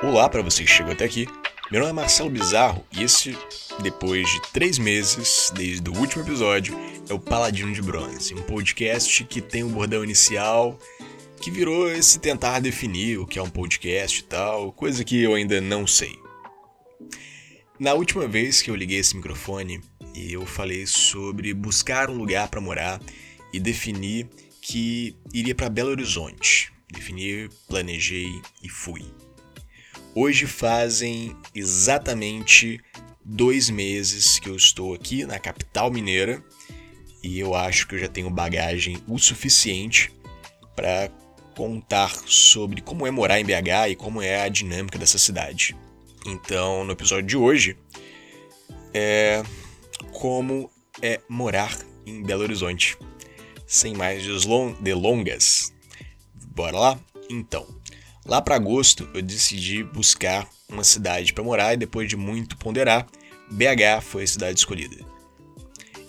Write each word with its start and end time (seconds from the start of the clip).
Olá 0.00 0.28
para 0.28 0.42
você 0.42 0.62
que 0.62 0.70
chegou 0.70 0.92
até 0.92 1.04
aqui. 1.04 1.26
Meu 1.72 1.80
nome 1.80 1.90
é 1.90 1.94
Marcelo 1.94 2.30
Bizarro 2.30 2.86
e 2.96 3.02
esse, 3.02 3.36
depois 3.82 4.30
de 4.30 4.40
três 4.52 4.78
meses, 4.78 5.52
desde 5.52 5.90
o 5.90 5.98
último 5.98 6.22
episódio, 6.22 6.78
é 7.08 7.12
o 7.12 7.18
Paladino 7.18 7.72
de 7.72 7.82
Bronze, 7.82 8.32
um 8.32 8.42
podcast 8.42 9.24
que 9.24 9.40
tem 9.40 9.64
um 9.64 9.72
bordão 9.72 10.04
inicial 10.04 10.78
que 11.42 11.50
virou 11.50 11.90
esse 11.90 12.20
tentar 12.20 12.60
definir 12.60 13.18
o 13.18 13.26
que 13.26 13.40
é 13.40 13.42
um 13.42 13.50
podcast 13.50 14.20
e 14.20 14.22
tal, 14.22 14.70
coisa 14.70 15.02
que 15.02 15.20
eu 15.20 15.34
ainda 15.34 15.60
não 15.60 15.84
sei. 15.84 16.16
Na 17.76 17.92
última 17.94 18.28
vez 18.28 18.62
que 18.62 18.70
eu 18.70 18.76
liguei 18.76 18.98
esse 18.98 19.16
microfone, 19.16 19.80
eu 20.14 20.46
falei 20.46 20.86
sobre 20.86 21.52
buscar 21.52 22.08
um 22.08 22.14
lugar 22.16 22.46
para 22.48 22.60
morar 22.60 23.00
e 23.52 23.58
definir 23.58 24.28
que 24.62 25.16
iria 25.34 25.56
para 25.56 25.68
Belo 25.68 25.90
Horizonte. 25.90 26.72
Defini, 26.88 27.48
planejei 27.66 28.28
e 28.62 28.68
fui. 28.68 29.04
Hoje 30.20 30.48
fazem 30.48 31.36
exatamente 31.54 32.80
dois 33.24 33.70
meses 33.70 34.40
que 34.40 34.50
eu 34.50 34.56
estou 34.56 34.92
aqui 34.92 35.24
na 35.24 35.38
capital 35.38 35.92
mineira 35.92 36.42
e 37.22 37.38
eu 37.38 37.54
acho 37.54 37.86
que 37.86 37.94
eu 37.94 38.00
já 38.00 38.08
tenho 38.08 38.28
bagagem 38.28 39.00
o 39.06 39.16
suficiente 39.16 40.12
para 40.74 41.08
contar 41.54 42.10
sobre 42.26 42.80
como 42.80 43.06
é 43.06 43.12
morar 43.12 43.38
em 43.38 43.44
BH 43.44 43.90
e 43.90 43.94
como 43.94 44.20
é 44.20 44.42
a 44.42 44.48
dinâmica 44.48 44.98
dessa 44.98 45.18
cidade. 45.18 45.76
Então, 46.26 46.82
no 46.82 46.94
episódio 46.94 47.24
de 47.24 47.36
hoje, 47.36 47.76
é 48.92 49.44
como 50.10 50.68
é 51.00 51.20
morar 51.28 51.78
em 52.04 52.24
Belo 52.24 52.42
Horizonte. 52.42 52.98
Sem 53.68 53.94
mais 53.94 54.24
delongas, 54.80 55.72
bora 56.56 56.76
lá? 56.76 57.00
Então, 57.30 57.77
lá 58.28 58.42
para 58.42 58.54
agosto 58.54 59.08
eu 59.14 59.22
decidi 59.22 59.82
buscar 59.82 60.48
uma 60.68 60.84
cidade 60.84 61.32
para 61.32 61.42
morar 61.42 61.74
e 61.74 61.78
depois 61.78 62.08
de 62.08 62.16
muito 62.16 62.56
ponderar, 62.58 63.06
BH 63.50 64.02
foi 64.02 64.22
a 64.22 64.26
cidade 64.26 64.58
escolhida. 64.58 64.96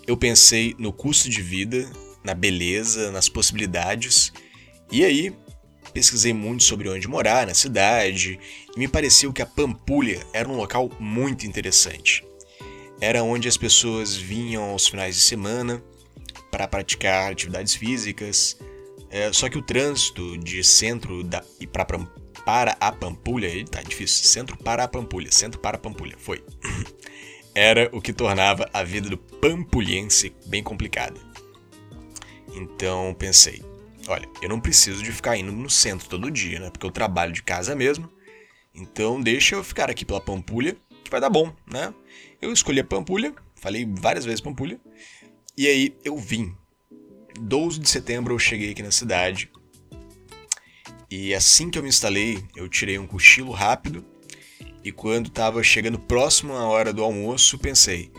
Eu 0.06 0.17
pensei 0.17 0.76
no 0.78 0.92
custo 0.92 1.30
de 1.30 1.42
vida, 1.42 1.89
na 2.23 2.34
beleza, 2.34 3.11
nas 3.11 3.30
possibilidades, 3.30 4.34
e 4.92 5.06
aí 5.06 5.34
pesquisei 5.94 6.34
muito 6.34 6.64
sobre 6.64 6.89
onde 6.89 7.08
morar 7.08 7.48
na 7.48 7.53
cidade 7.53 8.39
e 8.76 8.80
me 8.80 8.88
pareceu 8.88 9.31
que 9.31 9.42
a 9.42 9.45
Pampulha 9.45 10.26
era 10.33 10.48
um 10.48 10.58
local 10.58 10.92
muito 11.00 11.48
interessante. 11.48 12.23
Era 13.00 13.23
onde 13.23 13.48
as 13.48 13.56
pessoas 13.56 14.16
vinham 14.16 14.64
aos 14.64 14.88
finais 14.88 15.16
de 15.16 15.22
semana 15.22 15.81
para 16.52 16.67
praticar 16.67 17.31
atividades 17.31 17.76
físicas. 17.76 18.58
É, 19.09 19.31
só 19.33 19.49
que 19.49 19.57
o 19.57 19.61
trânsito 19.61 20.38
de 20.38 20.63
centro 20.63 21.23
da, 21.23 21.43
e 21.59 21.65
pra, 21.65 21.85
para 22.45 22.77
a 22.79 22.91
Pampulha, 22.91 23.49
tá 23.65 23.81
difícil, 23.81 24.25
centro 24.25 24.57
para 24.57 24.83
a 24.83 24.88
Pampulha, 24.88 25.31
centro 25.31 25.59
para 25.59 25.77
a 25.77 25.79
Pampulha, 25.79 26.15
foi. 26.17 26.43
Era 27.55 27.89
o 27.91 28.02
que 28.02 28.13
tornava 28.13 28.69
a 28.71 28.83
vida 28.83 29.09
do 29.09 29.17
pampulhense 29.17 30.33
bem 30.45 30.63
complicada. 30.63 31.19
Então 32.53 33.13
pensei, 33.17 33.61
olha, 34.07 34.30
eu 34.41 34.47
não 34.47 34.59
preciso 34.59 35.03
de 35.03 35.11
ficar 35.11 35.35
indo 35.35 35.52
no 35.52 35.69
centro 35.69 36.07
todo 36.07 36.31
dia, 36.31 36.59
né? 36.59 36.69
Porque 36.69 36.85
eu 36.85 36.91
trabalho 36.91 37.33
de 37.33 37.41
casa 37.41 37.75
mesmo. 37.75 38.09
Então 38.73 39.19
deixa 39.19 39.55
eu 39.55 39.63
ficar 39.63 39.89
aqui 39.89 40.05
pela 40.05 40.21
Pampulha, 40.21 40.77
que 41.03 41.11
vai 41.11 41.19
dar 41.19 41.30
bom, 41.30 41.53
né? 41.65 41.93
Eu 42.41 42.53
escolhi 42.53 42.80
a 42.80 42.83
Pampulha, 42.83 43.33
falei 43.55 43.85
várias 43.85 44.25
vezes 44.25 44.39
Pampulha, 44.39 44.80
e 45.57 45.67
aí 45.67 45.95
eu 46.05 46.15
vim. 46.17 46.55
12 47.39 47.80
de 47.80 47.89
setembro 47.89 48.33
eu 48.33 48.39
cheguei 48.39 48.72
aqui 48.72 48.81
na 48.81 48.91
cidade. 48.91 49.52
E 51.11 51.33
assim 51.33 51.69
que 51.69 51.77
eu 51.77 51.83
me 51.83 51.89
instalei, 51.89 52.44
eu 52.55 52.69
tirei 52.69 52.97
um 52.99 53.08
cochilo 53.08 53.52
rápido. 53.52 54.05
E 54.83 54.91
quando 54.91 55.27
estava 55.27 55.61
chegando 55.63 55.99
próximo 55.99 56.54
à 56.54 56.65
hora 56.65 56.93
do 56.93 57.04
almoço, 57.04 57.58
pensei: 57.58 58.11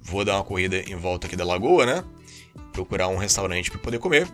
vou 0.00 0.24
dar 0.24 0.36
uma 0.36 0.44
corrida 0.44 0.80
em 0.90 0.96
volta 0.96 1.26
aqui 1.26 1.36
da 1.36 1.44
lagoa, 1.44 1.86
né? 1.86 2.04
Procurar 2.72 3.08
um 3.08 3.16
restaurante 3.16 3.70
para 3.70 3.80
poder 3.80 3.98
comer. 3.98 4.28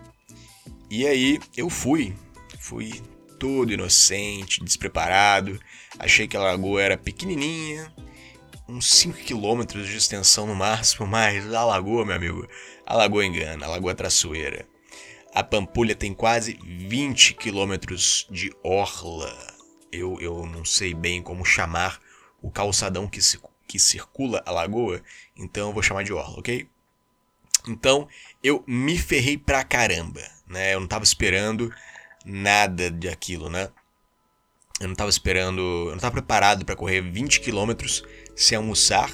E 0.89 1.05
aí 1.05 1.39
eu 1.55 1.69
fui. 1.69 2.15
Fui 2.59 3.01
todo 3.37 3.73
inocente, 3.73 4.63
despreparado. 4.63 5.59
Achei 5.99 6.27
que 6.27 6.37
a 6.37 6.41
lagoa 6.41 6.81
era 6.81 6.97
pequenininha, 6.97 7.93
uns 8.67 8.89
5 8.91 9.19
quilômetros 9.19 9.87
de 9.87 9.97
extensão 9.97 10.47
no 10.47 10.55
máximo, 10.55 11.05
mas 11.05 11.53
a 11.53 11.63
lagoa, 11.63 12.05
meu 12.05 12.15
amigo, 12.15 12.47
a 12.85 12.95
lagoa 12.95 13.25
engana, 13.25 13.65
a 13.65 13.69
lagoa 13.69 13.95
traçoeira. 13.95 14.67
A 15.33 15.43
Pampulha 15.43 15.95
tem 15.95 16.13
quase 16.13 16.57
20 16.63 17.33
quilômetros 17.33 18.25
de 18.29 18.53
orla. 18.63 19.35
Eu, 19.91 20.19
eu 20.19 20.45
não 20.45 20.65
sei 20.65 20.93
bem 20.93 21.21
como 21.21 21.45
chamar 21.45 21.99
o 22.41 22.49
calçadão 22.49 23.07
que, 23.07 23.21
se, 23.21 23.39
que 23.67 23.77
circula 23.77 24.41
a 24.45 24.51
lagoa, 24.51 25.01
então 25.35 25.67
eu 25.67 25.73
vou 25.73 25.83
chamar 25.83 26.03
de 26.03 26.13
orla, 26.13 26.39
ok? 26.39 26.67
Então 27.67 28.07
eu 28.43 28.63
me 28.67 28.97
ferrei 28.97 29.37
pra 29.37 29.63
caramba, 29.63 30.21
né? 30.47 30.73
Eu 30.73 30.79
não 30.79 30.87
tava 30.87 31.03
esperando 31.03 31.73
nada 32.23 32.89
daquilo, 32.89 33.49
né? 33.49 33.69
Eu 34.79 34.87
não 34.87 34.95
tava 34.95 35.09
esperando, 35.09 35.61
eu 35.61 35.91
não 35.91 35.99
tava 35.99 36.13
preparado 36.13 36.65
para 36.65 36.75
correr 36.75 37.01
20 37.01 37.39
quilômetros 37.39 38.03
sem 38.35 38.57
almoçar 38.57 39.11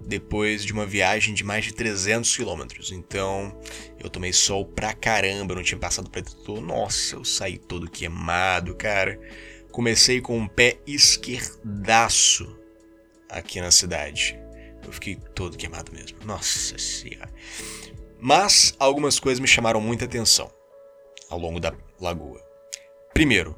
depois 0.00 0.64
de 0.64 0.72
uma 0.72 0.84
viagem 0.86 1.34
de 1.34 1.44
mais 1.44 1.64
de 1.64 1.74
300 1.74 2.36
quilômetros. 2.36 2.90
Então, 2.90 3.56
eu 3.98 4.10
tomei 4.10 4.32
sol 4.32 4.64
pra 4.64 4.92
caramba, 4.92 5.52
eu 5.52 5.56
não 5.56 5.62
tinha 5.62 5.78
passado 5.78 6.10
protetor. 6.10 6.60
Nossa, 6.60 7.16
eu 7.16 7.24
saí 7.24 7.58
todo 7.58 7.90
queimado, 7.90 8.74
cara. 8.74 9.18
Comecei 9.70 10.20
com 10.20 10.38
um 10.38 10.48
pé 10.48 10.78
esquerdaço 10.86 12.58
aqui 13.28 13.60
na 13.60 13.70
cidade. 13.70 14.38
Eu 14.84 14.92
fiquei 14.92 15.16
todo 15.34 15.56
queimado 15.56 15.92
mesmo. 15.92 16.18
Nossa 16.24 16.76
senhora. 16.78 17.30
Mas 18.20 18.74
algumas 18.78 19.18
coisas 19.18 19.40
me 19.40 19.48
chamaram 19.48 19.80
muita 19.80 20.04
atenção 20.04 20.52
ao 21.30 21.38
longo 21.38 21.58
da 21.58 21.72
lagoa. 22.00 22.40
Primeiro, 23.14 23.56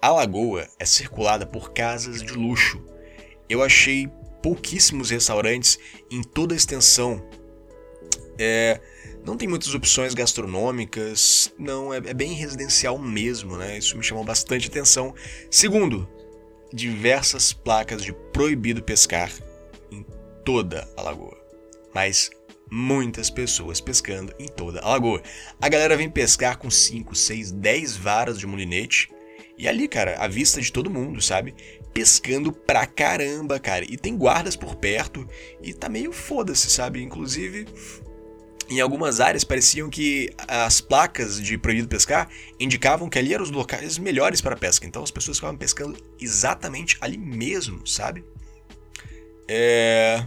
a 0.00 0.10
lagoa 0.10 0.68
é 0.78 0.84
circulada 0.84 1.46
por 1.46 1.72
casas 1.72 2.22
de 2.22 2.32
luxo. 2.32 2.84
Eu 3.48 3.62
achei 3.62 4.08
pouquíssimos 4.46 5.10
restaurantes 5.10 5.76
em 6.08 6.22
toda 6.22 6.54
a 6.54 6.56
extensão. 6.56 7.20
É, 8.38 8.80
não 9.24 9.36
tem 9.36 9.48
muitas 9.48 9.74
opções 9.74 10.14
gastronômicas, 10.14 11.52
não, 11.58 11.92
é, 11.92 11.96
é, 11.96 12.14
bem 12.14 12.32
residencial 12.32 12.96
mesmo, 12.96 13.56
né? 13.56 13.76
Isso 13.76 13.96
me 13.96 14.04
chamou 14.04 14.22
bastante 14.22 14.68
atenção. 14.68 15.12
Segundo, 15.50 16.08
diversas 16.72 17.52
placas 17.52 18.04
de 18.04 18.12
proibido 18.32 18.80
pescar 18.84 19.32
em 19.90 20.06
toda 20.44 20.88
a 20.96 21.02
lagoa. 21.02 21.36
Mas 21.92 22.30
muitas 22.70 23.28
pessoas 23.28 23.80
pescando 23.80 24.32
em 24.38 24.46
toda 24.46 24.78
a 24.78 24.90
lagoa. 24.90 25.24
A 25.60 25.68
galera 25.68 25.96
vem 25.96 26.08
pescar 26.08 26.56
com 26.56 26.70
5, 26.70 27.16
6, 27.16 27.50
10 27.50 27.96
varas 27.96 28.38
de 28.38 28.46
molinete. 28.46 29.10
E 29.58 29.66
ali, 29.66 29.88
cara, 29.88 30.18
a 30.20 30.28
vista 30.28 30.60
de 30.60 30.70
todo 30.70 30.88
mundo, 30.88 31.20
sabe? 31.20 31.52
Pescando 31.96 32.52
pra 32.52 32.84
caramba, 32.84 33.58
cara. 33.58 33.82
E 33.88 33.96
tem 33.96 34.14
guardas 34.14 34.54
por 34.54 34.76
perto 34.76 35.26
e 35.62 35.72
tá 35.72 35.88
meio 35.88 36.12
foda-se, 36.12 36.68
sabe? 36.68 37.02
Inclusive, 37.02 37.66
em 38.68 38.82
algumas 38.82 39.18
áreas 39.18 39.44
pareciam 39.44 39.88
que 39.88 40.28
as 40.46 40.78
placas 40.78 41.40
de 41.40 41.56
proibido 41.56 41.88
pescar 41.88 42.28
indicavam 42.60 43.08
que 43.08 43.18
ali 43.18 43.32
eram 43.32 43.42
os 43.42 43.50
locais 43.50 43.96
melhores 43.96 44.42
para 44.42 44.54
pesca. 44.54 44.86
Então 44.86 45.02
as 45.02 45.10
pessoas 45.10 45.38
ficavam 45.38 45.56
pescando 45.56 45.98
exatamente 46.20 46.98
ali 47.00 47.16
mesmo, 47.16 47.86
sabe? 47.86 48.22
É. 49.48 50.22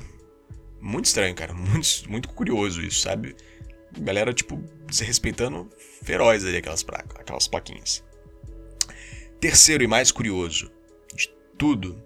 Muito 0.81 1.05
estranho, 1.05 1.35
cara. 1.35 1.53
Muito, 1.53 1.87
muito 2.09 2.29
curioso 2.29 2.81
isso, 2.81 3.01
sabe? 3.01 3.35
Galera, 3.95 4.33
tipo, 4.33 4.57
desrespeitando 4.87 5.69
feroz 6.01 6.43
ali 6.43 6.57
aquelas, 6.57 6.81
placas, 6.81 7.15
aquelas 7.15 7.47
plaquinhas. 7.47 8.03
Terceiro 9.39 9.83
e 9.83 9.87
mais 9.87 10.11
curioso, 10.11 10.71
tudo. 11.59 12.01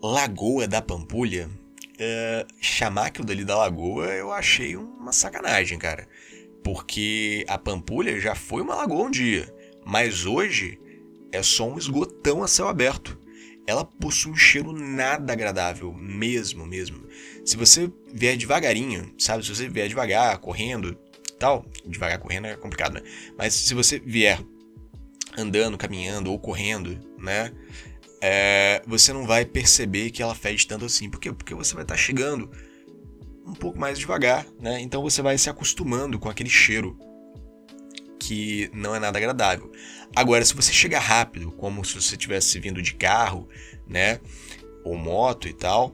Lagoa 0.00 0.68
da 0.68 0.80
Pampulha. 0.80 1.50
Uh, 1.94 2.46
chamar 2.60 3.06
aquilo 3.06 3.26
dali 3.26 3.44
da 3.44 3.56
lagoa 3.56 4.06
eu 4.06 4.32
achei 4.32 4.76
uma 4.76 5.12
sacanagem, 5.12 5.78
cara. 5.78 6.06
Porque 6.62 7.44
a 7.48 7.56
Pampulha 7.56 8.20
já 8.20 8.34
foi 8.34 8.62
uma 8.62 8.74
lagoa 8.74 9.06
um 9.06 9.10
dia, 9.10 9.52
mas 9.84 10.26
hoje 10.26 10.78
é 11.32 11.42
só 11.42 11.68
um 11.68 11.78
esgotão 11.78 12.42
a 12.42 12.48
céu 12.48 12.68
aberto. 12.68 13.18
Ela 13.66 13.84
possui 13.84 14.32
um 14.32 14.36
cheiro 14.36 14.72
nada 14.72 15.32
agradável, 15.32 15.92
mesmo, 15.94 16.66
mesmo. 16.66 17.06
Se 17.44 17.56
você 17.56 17.90
vier 18.12 18.36
devagarinho, 18.36 19.14
sabe? 19.18 19.42
Se 19.42 19.54
você 19.54 19.68
vier 19.68 19.88
devagar, 19.88 20.36
correndo, 20.38 20.98
tal, 21.38 21.64
devagar 21.86 22.18
correndo 22.18 22.46
é 22.46 22.56
complicado, 22.56 22.94
né? 22.94 23.02
Mas 23.38 23.54
se 23.54 23.72
você 23.72 23.98
vier 23.98 24.38
andando, 25.36 25.78
caminhando 25.78 26.30
ou 26.30 26.38
correndo, 26.38 26.98
né? 27.18 27.52
É, 28.26 28.80
você 28.86 29.12
não 29.12 29.26
vai 29.26 29.44
perceber 29.44 30.10
que 30.10 30.22
ela 30.22 30.34
fede 30.34 30.66
tanto 30.66 30.86
assim. 30.86 31.10
Por 31.10 31.20
quê? 31.20 31.30
Porque 31.30 31.54
você 31.54 31.74
vai 31.74 31.84
estar 31.84 31.94
tá 31.94 32.00
chegando 32.00 32.50
um 33.46 33.52
pouco 33.52 33.78
mais 33.78 33.98
devagar, 33.98 34.46
né? 34.58 34.80
Então 34.80 35.02
você 35.02 35.20
vai 35.20 35.36
se 35.36 35.50
acostumando 35.50 36.18
com 36.18 36.30
aquele 36.30 36.48
cheiro 36.48 36.98
que 38.18 38.70
não 38.72 38.94
é 38.94 38.98
nada 38.98 39.18
agradável. 39.18 39.70
Agora, 40.16 40.42
se 40.42 40.54
você 40.54 40.72
chegar 40.72 41.00
rápido, 41.00 41.52
como 41.52 41.84
se 41.84 42.00
você 42.00 42.14
estivesse 42.14 42.58
vindo 42.58 42.80
de 42.80 42.94
carro, 42.94 43.46
né, 43.86 44.18
ou 44.82 44.96
moto 44.96 45.46
e 45.46 45.52
tal, 45.52 45.92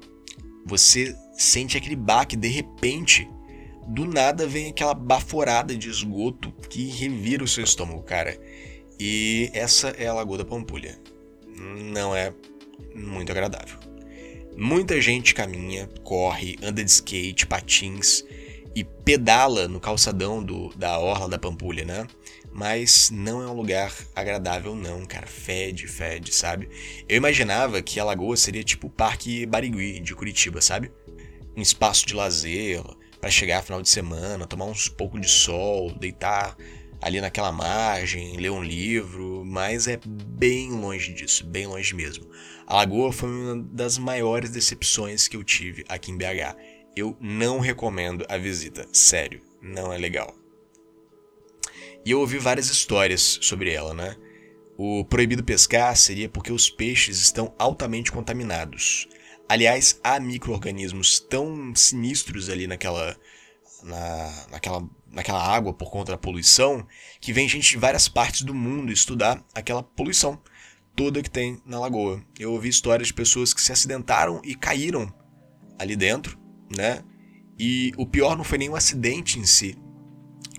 você 0.64 1.12
sente 1.32 1.76
aquele 1.76 1.96
baque 1.96 2.36
de 2.36 2.46
repente. 2.46 3.28
Do 3.88 4.06
nada 4.06 4.46
vem 4.46 4.68
aquela 4.68 4.94
baforada 4.94 5.74
de 5.74 5.88
esgoto 5.88 6.52
que 6.68 6.86
revira 6.90 7.42
o 7.42 7.48
seu 7.48 7.64
estômago, 7.64 8.04
cara. 8.04 8.40
E 9.00 9.50
essa 9.52 9.88
é 9.88 10.06
a 10.06 10.14
Lagoa 10.14 10.38
da 10.38 10.44
Pampulha. 10.44 10.96
Não 11.60 12.16
é 12.16 12.32
muito 12.94 13.30
agradável. 13.30 13.78
Muita 14.56 15.00
gente 15.00 15.34
caminha, 15.34 15.88
corre, 16.02 16.56
anda 16.62 16.82
de 16.82 16.90
skate, 16.90 17.46
patins 17.46 18.24
e 18.74 18.82
pedala 18.82 19.68
no 19.68 19.78
calçadão 19.78 20.42
do, 20.42 20.74
da 20.76 20.98
orla 20.98 21.28
da 21.28 21.38
Pampulha, 21.38 21.84
né? 21.84 22.06
Mas 22.52 23.10
não 23.10 23.42
é 23.42 23.46
um 23.46 23.52
lugar 23.52 23.92
agradável 24.14 24.74
não, 24.74 25.04
cara. 25.06 25.26
Fede, 25.26 25.86
fede, 25.86 26.32
sabe? 26.34 26.68
Eu 27.08 27.16
imaginava 27.16 27.80
que 27.80 28.00
a 28.00 28.04
lagoa 28.04 28.36
seria 28.36 28.64
tipo 28.64 28.88
o 28.88 28.90
Parque 28.90 29.46
Barigui 29.46 30.00
de 30.00 30.14
Curitiba, 30.14 30.60
sabe? 30.60 30.90
Um 31.56 31.62
espaço 31.62 32.06
de 32.06 32.14
lazer 32.14 32.82
para 33.20 33.30
chegar 33.30 33.62
final 33.62 33.82
de 33.82 33.88
semana, 33.88 34.46
tomar 34.46 34.64
uns 34.64 34.88
pouco 34.88 35.20
de 35.20 35.28
sol, 35.28 35.92
deitar 35.94 36.56
ali 37.00 37.20
naquela 37.20 37.50
margem, 37.50 38.36
ler 38.36 38.50
um 38.50 38.62
livro, 38.62 39.44
mas 39.44 39.88
é 39.88 39.98
bem 40.06 40.70
longe 40.70 41.12
disso, 41.12 41.46
bem 41.46 41.66
longe 41.66 41.94
mesmo. 41.94 42.26
A 42.66 42.76
lagoa 42.76 43.12
foi 43.12 43.28
uma 43.28 43.56
das 43.72 43.98
maiores 43.98 44.50
decepções 44.50 45.26
que 45.26 45.36
eu 45.36 45.42
tive 45.42 45.84
aqui 45.88 46.10
em 46.10 46.16
BH. 46.16 46.56
Eu 46.94 47.16
não 47.20 47.58
recomendo 47.58 48.24
a 48.28 48.36
visita, 48.36 48.86
sério, 48.92 49.40
não 49.62 49.92
é 49.92 49.98
legal. 49.98 50.34
E 52.04 52.10
eu 52.10 52.20
ouvi 52.20 52.38
várias 52.38 52.68
histórias 52.70 53.38
sobre 53.42 53.72
ela, 53.72 53.94
né? 53.94 54.16
O 54.76 55.04
proibido 55.04 55.44
pescar 55.44 55.94
seria 55.96 56.28
porque 56.28 56.52
os 56.52 56.70
peixes 56.70 57.20
estão 57.20 57.54
altamente 57.58 58.10
contaminados. 58.10 59.08
Aliás, 59.48 60.00
há 60.02 60.18
micro-organismos 60.18 61.20
tão 61.20 61.74
sinistros 61.74 62.48
ali 62.48 62.66
naquela, 62.66 63.16
na, 63.82 64.46
naquela, 64.50 64.88
naquela 65.10 65.42
água 65.42 65.72
por 65.72 65.90
conta 65.90 66.12
da 66.12 66.18
poluição 66.18 66.86
que 67.20 67.32
vem 67.32 67.48
gente 67.48 67.70
de 67.70 67.78
várias 67.78 68.08
partes 68.08 68.42
do 68.42 68.54
mundo 68.54 68.92
estudar 68.92 69.44
aquela 69.54 69.82
poluição 69.82 70.40
toda 70.94 71.22
que 71.22 71.30
tem 71.30 71.60
na 71.64 71.78
lagoa. 71.78 72.22
Eu 72.38 72.52
ouvi 72.52 72.68
histórias 72.68 73.08
de 73.08 73.14
pessoas 73.14 73.54
que 73.54 73.60
se 73.60 73.72
acidentaram 73.72 74.40
e 74.44 74.54
caíram 74.54 75.12
ali 75.78 75.96
dentro, 75.96 76.38
né? 76.70 77.02
E 77.58 77.92
o 77.96 78.06
pior 78.06 78.36
não 78.36 78.44
foi 78.44 78.58
nem 78.58 78.68
o 78.68 78.76
acidente 78.76 79.38
em 79.38 79.44
si, 79.44 79.76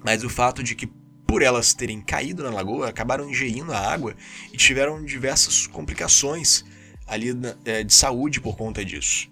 mas 0.04 0.24
o 0.24 0.30
fato 0.30 0.64
de 0.64 0.76
que 0.76 0.88
por 1.32 1.42
elas 1.42 1.74
terem 1.74 2.02
caído 2.02 2.44
na 2.44 2.50
lagoa, 2.50 2.90
acabaram 2.90 3.30
ingerindo 3.30 3.72
a 3.72 3.80
água 3.80 4.16
e 4.52 4.58
tiveram 4.58 5.02
diversas 5.06 5.66
complicações 5.66 6.66
ali 7.08 7.30
é, 7.64 7.84
de 7.84 7.94
saúde 7.94 8.42
por 8.42 8.58
conta 8.58 8.84
disso. 8.84 9.32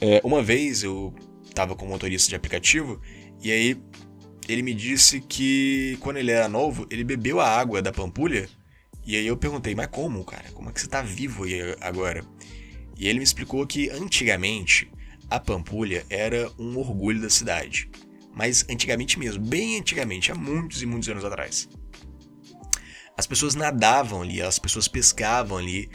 É, 0.00 0.20
uma 0.24 0.42
vez 0.42 0.82
eu 0.82 1.14
estava 1.50 1.74
com 1.76 1.86
motorista 1.86 2.28
de 2.28 2.36
aplicativo 2.36 3.00
e 3.42 3.50
aí 3.50 3.82
ele 4.48 4.62
me 4.62 4.74
disse 4.74 5.20
que 5.20 5.96
quando 6.00 6.16
ele 6.16 6.30
era 6.30 6.48
novo, 6.48 6.86
ele 6.90 7.04
bebeu 7.04 7.40
a 7.40 7.46
água 7.46 7.82
da 7.82 7.92
Pampulha 7.92 8.48
e 9.06 9.16
aí 9.16 9.26
eu 9.26 9.36
perguntei, 9.36 9.74
mas 9.74 9.88
como, 9.88 10.24
cara? 10.24 10.50
Como 10.52 10.68
é 10.68 10.72
que 10.72 10.80
você 10.80 10.86
está 10.86 11.02
vivo 11.02 11.44
aí 11.44 11.76
agora? 11.80 12.24
E 12.98 13.08
ele 13.08 13.18
me 13.18 13.24
explicou 13.24 13.66
que 13.66 13.88
antigamente 13.90 14.90
a 15.28 15.38
Pampulha 15.38 16.04
era 16.10 16.50
um 16.58 16.76
orgulho 16.78 17.20
da 17.20 17.30
cidade 17.30 17.88
mas 18.32 18.64
antigamente 18.70 19.18
mesmo, 19.18 19.44
bem 19.44 19.78
antigamente, 19.78 20.30
há 20.30 20.34
muitos 20.34 20.82
e 20.82 20.86
muitos 20.86 21.08
anos 21.08 21.24
atrás. 21.24 21.68
As 23.16 23.26
pessoas 23.26 23.54
nadavam 23.54 24.22
ali, 24.22 24.40
as 24.40 24.58
pessoas 24.58 24.88
pescavam 24.88 25.58
ali, 25.58 25.90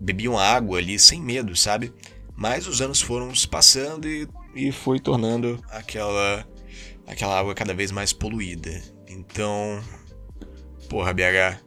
bebiam 0.00 0.38
água 0.38 0.78
ali 0.78 0.98
sem 0.98 1.20
medo, 1.20 1.54
sabe? 1.56 1.92
Mas 2.34 2.66
os 2.66 2.80
anos 2.80 3.00
foram 3.00 3.34
se 3.34 3.46
passando 3.46 4.08
e, 4.08 4.26
e 4.56 4.72
foi 4.72 4.98
tornando 4.98 5.62
aquela, 5.68 6.48
aquela 7.06 7.38
água 7.38 7.54
cada 7.54 7.74
vez 7.74 7.92
mais 7.92 8.12
poluída. 8.12 8.82
Então, 9.06 9.82
porra, 10.88 11.12
BH, 11.12 11.62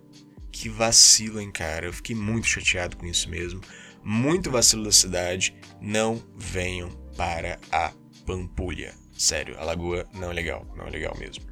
que 0.51 0.67
vacilo, 0.67 1.39
hein, 1.39 1.51
cara? 1.51 1.85
Eu 1.85 1.93
fiquei 1.93 2.15
muito 2.15 2.47
chateado 2.47 2.97
com 2.97 3.05
isso 3.05 3.29
mesmo. 3.29 3.61
Muito 4.03 4.51
vacilo 4.51 4.83
da 4.83 4.91
cidade. 4.91 5.55
Não 5.79 6.21
venham 6.35 6.89
para 7.15 7.59
a 7.71 7.93
Pampulha. 8.25 8.93
Sério, 9.17 9.57
a 9.59 9.63
lagoa 9.63 10.07
não 10.13 10.31
é 10.31 10.33
legal, 10.33 10.65
não 10.75 10.87
é 10.87 10.89
legal 10.89 11.15
mesmo. 11.17 11.45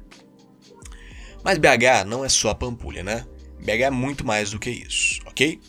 Mas 1.44 1.58
BH 1.58 2.04
não 2.06 2.24
é 2.24 2.28
só 2.28 2.50
a 2.50 2.54
Pampulha, 2.54 3.02
né? 3.02 3.26
BH 3.60 3.82
é 3.82 3.90
muito 3.90 4.26
mais 4.26 4.50
do 4.50 4.58
que 4.58 4.70
isso, 4.70 5.20
ok? 5.26 5.60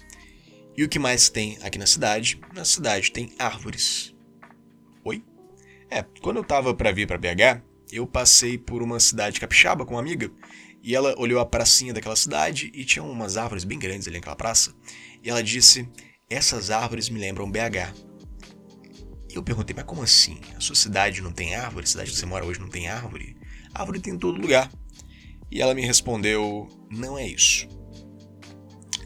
E 0.75 0.83
o 0.83 0.89
que 0.89 0.97
mais 0.97 1.29
tem 1.29 1.57
aqui 1.61 1.77
na 1.77 1.85
cidade? 1.85 2.39
Na 2.55 2.63
cidade 2.63 3.11
tem 3.11 3.33
árvores. 3.37 4.15
É, 5.89 6.03
quando 6.21 6.37
eu 6.37 6.43
tava 6.43 6.73
para 6.73 6.91
vir 6.91 7.07
para 7.07 7.17
BH, 7.17 7.63
eu 7.91 8.05
passei 8.05 8.57
por 8.57 8.81
uma 8.83 8.99
cidade 8.99 9.39
capixaba 9.39 9.85
com 9.85 9.95
uma 9.95 9.99
amiga 9.99 10.31
e 10.83 10.95
ela 10.95 11.15
olhou 11.17 11.39
a 11.39 11.45
pracinha 11.45 11.93
daquela 11.93 12.15
cidade 12.15 12.71
e 12.73 12.85
tinha 12.85 13.03
umas 13.03 13.37
árvores 13.37 13.63
bem 13.63 13.79
grandes 13.79 14.07
ali 14.07 14.17
naquela 14.17 14.35
praça. 14.35 14.73
E 15.23 15.29
ela 15.29 15.43
disse: 15.43 15.89
Essas 16.29 16.69
árvores 16.69 17.09
me 17.09 17.19
lembram 17.19 17.49
BH. 17.49 17.93
E 19.29 19.35
eu 19.35 19.43
perguntei, 19.43 19.75
mas 19.75 19.85
como 19.85 20.01
assim? 20.01 20.39
A 20.55 20.59
sua 20.59 20.75
cidade 20.75 21.21
não 21.21 21.31
tem 21.31 21.55
árvore? 21.55 21.83
A 21.83 21.87
cidade 21.87 22.11
que 22.11 22.17
você 22.17 22.25
mora 22.25 22.45
hoje 22.45 22.59
não 22.59 22.69
tem 22.69 22.87
árvore? 22.87 23.35
A 23.73 23.81
árvore 23.81 23.99
tem 23.99 24.13
em 24.13 24.17
todo 24.17 24.41
lugar. 24.41 24.71
E 25.51 25.61
ela 25.61 25.73
me 25.73 25.85
respondeu: 25.85 26.67
não 26.89 27.17
é 27.17 27.27
isso. 27.27 27.67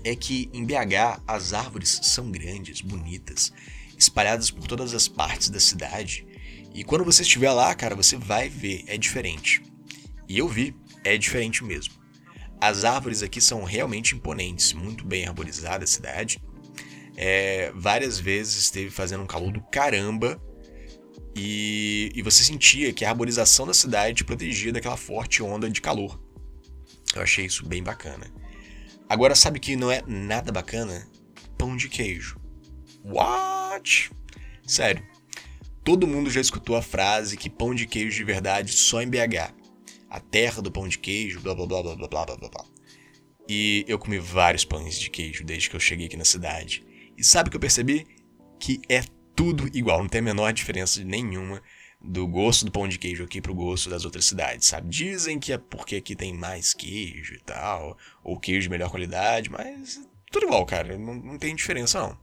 É 0.04 0.16
que 0.16 0.50
em 0.54 0.66
BH 0.66 1.22
as 1.26 1.54
árvores 1.54 2.00
são 2.04 2.30
grandes, 2.30 2.82
bonitas, 2.82 3.54
espalhadas 3.98 4.52
por 4.52 4.68
todas 4.68 4.94
as 4.94 5.08
partes 5.08 5.50
da 5.50 5.60
cidade. 5.60 6.26
E 6.74 6.84
quando 6.84 7.04
você 7.04 7.22
estiver 7.22 7.52
lá, 7.52 7.74
cara, 7.76 7.96
você 7.96 8.18
vai 8.18 8.50
ver, 8.50 8.84
é 8.88 8.98
diferente. 8.98 9.62
E 10.28 10.38
eu 10.38 10.48
vi, 10.48 10.76
é 11.04 11.18
diferente 11.18 11.64
mesmo. 11.64 11.94
As 12.60 12.84
árvores 12.84 13.22
aqui 13.22 13.42
são 13.42 13.64
realmente 13.64 14.16
imponentes, 14.16 14.74
muito 14.74 15.06
bem 15.06 15.28
arborizada 15.28 15.84
a 15.84 15.88
cidade 15.88 16.42
é, 17.16 17.72
várias 17.76 18.20
vezes 18.20 18.56
esteve 18.56 18.90
fazendo 18.90 19.24
um 19.24 19.28
calor 19.28 19.52
do 19.52 19.62
caramba 19.62 20.42
e, 21.36 22.12
e 22.16 22.22
você 22.22 22.44
sentia 22.44 22.94
que 22.94 23.06
a 23.06 23.10
arborização 23.10 23.66
da 23.66 23.74
cidade 23.74 24.18
te 24.18 24.24
protegia 24.24 24.72
daquela 24.72 24.98
forte 24.98 25.42
onda 25.42 25.70
de 25.70 25.82
calor. 25.82 26.20
Eu 27.16 27.22
achei 27.22 27.46
isso 27.46 27.66
bem 27.66 27.84
bacana. 27.84 28.32
Agora, 29.08 29.36
sabe 29.36 29.60
que 29.60 29.76
não 29.76 29.92
é 29.92 30.02
nada 30.08 30.52
bacana? 30.52 31.08
Pão 31.58 31.76
de 31.76 31.88
queijo. 31.88 32.40
What? 33.04 34.12
Sério. 34.66 35.06
Todo 35.84 36.08
mundo 36.08 36.30
já 36.30 36.40
escutou 36.40 36.78
a 36.78 36.82
frase 36.82 37.36
que 37.36 37.50
pão 37.50 37.76
de 37.76 37.86
queijo 37.86 38.16
de 38.16 38.24
verdade 38.24 38.72
só 38.72 39.02
em 39.02 39.10
BH. 39.10 39.54
A 40.10 40.20
terra 40.20 40.62
do 40.62 40.72
pão 40.72 40.88
de 40.88 40.98
queijo, 40.98 41.42
blá 41.42 41.54
blá 41.54 41.66
blá 41.66 41.84
blá 41.84 41.96
blá 41.96 42.08
blá 42.08 42.26
blá 42.26 42.50
blá. 42.50 42.66
E 43.50 43.84
eu 43.86 44.00
comi 44.00 44.18
vários 44.18 44.64
pães 44.64 44.98
de 44.98 45.10
queijo 45.10 45.44
desde 45.44 45.70
que 45.70 45.76
eu 45.76 45.82
cheguei 45.82 46.06
aqui 46.06 46.16
na 46.16 46.24
cidade. 46.24 46.86
E 47.18 47.24
sabe 47.24 47.48
o 47.48 47.52
que 47.52 47.58
eu 47.58 47.62
percebi? 47.62 48.08
Que 48.58 48.80
é 48.88 49.04
tudo 49.36 49.70
igual, 49.74 50.00
não 50.00 50.08
tem 50.08 50.20
a 50.20 50.24
menor 50.24 50.54
diferença 50.54 51.04
nenhuma 51.04 51.62
do 52.02 52.26
gosto 52.28 52.66
do 52.66 52.72
pão 52.72 52.88
de 52.88 52.98
queijo 52.98 53.24
aqui 53.24 53.42
pro 53.42 53.54
gosto 53.54 53.90
das 53.90 54.06
outras 54.06 54.24
cidades, 54.24 54.68
sabe? 54.68 54.88
Dizem 54.90 55.38
que 55.38 55.52
é 55.52 55.58
porque 55.58 55.98
aqui 55.98 56.16
tem 56.16 56.34
mais 56.34 56.74
queijo 56.74 57.34
e 57.34 57.40
tal, 57.40 57.98
ou 58.24 58.40
queijo 58.40 58.64
de 58.64 58.70
melhor 58.70 58.90
qualidade, 58.90 59.50
mas 59.50 60.00
tudo 60.32 60.46
igual, 60.46 60.66
cara, 60.66 60.98
não, 60.98 61.14
não 61.14 61.38
tem 61.38 61.56
diferença 61.56 62.00
não. 62.00 62.18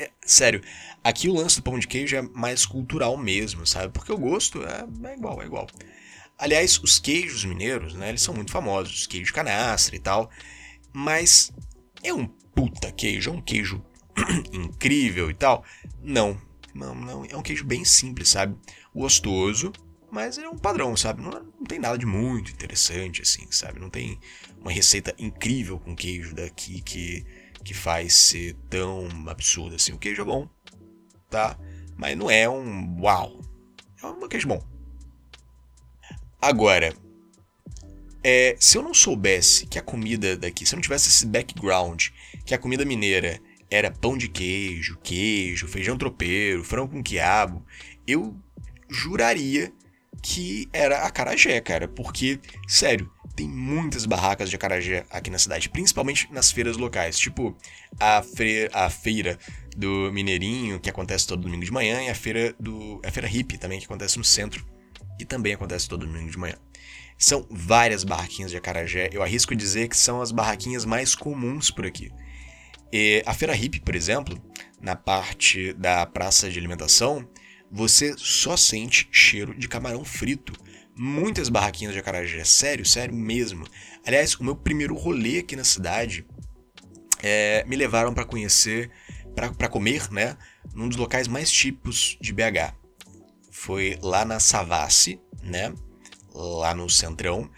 É, 0.00 0.10
sério, 0.24 0.62
aqui 1.04 1.28
o 1.28 1.34
lance 1.34 1.56
do 1.56 1.62
pão 1.62 1.78
de 1.78 1.86
queijo 1.86 2.16
é 2.16 2.22
mais 2.22 2.64
cultural 2.64 3.18
mesmo, 3.18 3.66
sabe? 3.66 3.92
Porque 3.92 4.10
o 4.10 4.16
gosto 4.16 4.62
é, 4.64 4.86
é 5.10 5.14
igual, 5.14 5.42
é 5.42 5.44
igual. 5.44 5.66
Aliás, 6.38 6.80
os 6.82 6.98
queijos 6.98 7.44
mineiros, 7.44 7.92
né, 7.92 8.08
eles 8.08 8.22
são 8.22 8.32
muito 8.32 8.50
famosos, 8.50 9.06
queijo 9.06 9.34
canastra 9.34 9.94
e 9.94 9.98
tal, 9.98 10.30
mas 10.90 11.52
é 12.02 12.14
um 12.14 12.26
puta 12.26 12.90
queijo, 12.90 13.28
é 13.28 13.32
um 13.34 13.42
queijo 13.42 13.84
incrível 14.50 15.30
e 15.30 15.34
tal. 15.34 15.62
Não, 16.02 16.40
não, 16.74 16.94
não. 16.94 17.24
É 17.26 17.36
um 17.36 17.42
queijo 17.42 17.66
bem 17.66 17.84
simples, 17.84 18.30
sabe? 18.30 18.56
Gostoso, 18.94 19.70
mas 20.10 20.38
é 20.38 20.48
um 20.48 20.56
padrão, 20.56 20.96
sabe? 20.96 21.20
Não, 21.20 21.30
não 21.30 21.64
tem 21.66 21.78
nada 21.78 21.98
de 21.98 22.06
muito 22.06 22.50
interessante, 22.50 23.20
assim, 23.20 23.46
sabe? 23.52 23.78
Não 23.78 23.90
tem 23.90 24.18
uma 24.58 24.72
receita 24.72 25.14
incrível 25.18 25.78
com 25.78 25.94
queijo 25.94 26.34
daqui 26.34 26.80
que, 26.80 27.22
que 27.64 27.74
faz 27.74 28.14
ser 28.14 28.54
tão 28.68 29.08
absurdo 29.28 29.76
assim. 29.76 29.92
O 29.92 29.98
queijo 29.98 30.22
é 30.22 30.24
bom, 30.24 30.48
tá? 31.28 31.58
Mas 31.96 32.16
não 32.16 32.30
é 32.30 32.48
um 32.48 33.00
uau. 33.00 33.40
É 34.02 34.06
um 34.06 34.28
queijo 34.28 34.48
bom. 34.48 34.62
Agora, 36.40 36.94
é, 38.24 38.56
se 38.58 38.76
eu 38.76 38.82
não 38.82 38.94
soubesse 38.94 39.66
que 39.66 39.78
a 39.78 39.82
comida 39.82 40.36
daqui, 40.36 40.64
se 40.64 40.74
eu 40.74 40.76
não 40.76 40.82
tivesse 40.82 41.08
esse 41.08 41.26
background, 41.26 42.08
que 42.44 42.54
a 42.54 42.58
comida 42.58 42.84
mineira 42.84 43.40
era 43.70 43.90
pão 43.90 44.16
de 44.16 44.28
queijo, 44.28 44.98
queijo, 45.02 45.68
feijão 45.68 45.96
tropeiro, 45.96 46.64
frango 46.64 46.92
com 46.92 47.02
quiabo, 47.02 47.64
eu 48.06 48.34
juraria 48.88 49.72
que 50.22 50.68
era 50.72 51.06
a 51.06 51.10
carajé, 51.10 51.60
cara. 51.60 51.86
Porque, 51.86 52.40
sério, 52.66 53.10
tem 53.40 53.48
muitas 53.48 54.04
barracas 54.04 54.50
de 54.50 54.56
acarajé 54.56 55.06
aqui 55.08 55.30
na 55.30 55.38
cidade, 55.38 55.70
principalmente 55.70 56.28
nas 56.30 56.52
feiras 56.52 56.76
locais, 56.76 57.18
tipo 57.18 57.56
a, 57.98 58.22
a 58.74 58.90
feira 58.90 59.38
do 59.74 60.12
Mineirinho, 60.12 60.78
que 60.78 60.90
acontece 60.90 61.26
todo 61.26 61.40
domingo 61.40 61.64
de 61.64 61.72
manhã, 61.72 62.02
e 62.02 62.10
a 62.10 62.14
feira 62.14 62.54
do 62.60 63.00
a 63.02 63.10
feira 63.10 63.26
hippie 63.26 63.56
também, 63.56 63.78
que 63.78 63.86
acontece 63.86 64.18
no 64.18 64.24
centro, 64.24 64.66
e 65.18 65.24
também 65.24 65.54
acontece 65.54 65.88
todo 65.88 66.06
domingo 66.06 66.30
de 66.30 66.36
manhã. 66.36 66.56
São 67.16 67.46
várias 67.48 68.04
barraquinhas 68.04 68.50
de 68.50 68.58
acarajé, 68.58 69.08
eu 69.10 69.22
arrisco 69.22 69.56
dizer 69.56 69.88
que 69.88 69.96
são 69.96 70.20
as 70.20 70.30
barraquinhas 70.30 70.84
mais 70.84 71.14
comuns 71.14 71.70
por 71.70 71.86
aqui. 71.86 72.12
E 72.92 73.22
a 73.24 73.32
feira 73.32 73.54
hippie, 73.54 73.80
por 73.80 73.94
exemplo, 73.94 74.38
na 74.82 74.96
parte 74.96 75.72
da 75.72 76.04
praça 76.04 76.50
de 76.50 76.58
alimentação, 76.58 77.26
você 77.72 78.14
só 78.18 78.54
sente 78.54 79.08
cheiro 79.10 79.54
de 79.54 79.66
camarão 79.66 80.04
frito 80.04 80.52
muitas 80.96 81.48
barraquinhas 81.48 81.92
de 81.92 81.98
acarajé, 81.98 82.44
sério, 82.44 82.84
sério 82.84 83.14
mesmo. 83.14 83.66
Aliás, 84.04 84.34
o 84.34 84.44
meu 84.44 84.56
primeiro 84.56 84.94
rolê 84.94 85.38
aqui 85.38 85.56
na 85.56 85.64
cidade 85.64 86.26
é, 87.22 87.64
me 87.66 87.76
levaram 87.76 88.12
para 88.12 88.24
conhecer, 88.24 88.90
para 89.34 89.68
comer, 89.68 90.10
né, 90.10 90.36
num 90.74 90.88
dos 90.88 90.96
locais 90.96 91.28
mais 91.28 91.50
típicos 91.50 92.18
de 92.20 92.32
BH. 92.32 92.74
Foi 93.50 93.98
lá 94.02 94.24
na 94.24 94.40
Savassi, 94.40 95.20
né, 95.42 95.74
lá 96.34 96.74
no 96.74 96.88
Centrão. 96.88 97.50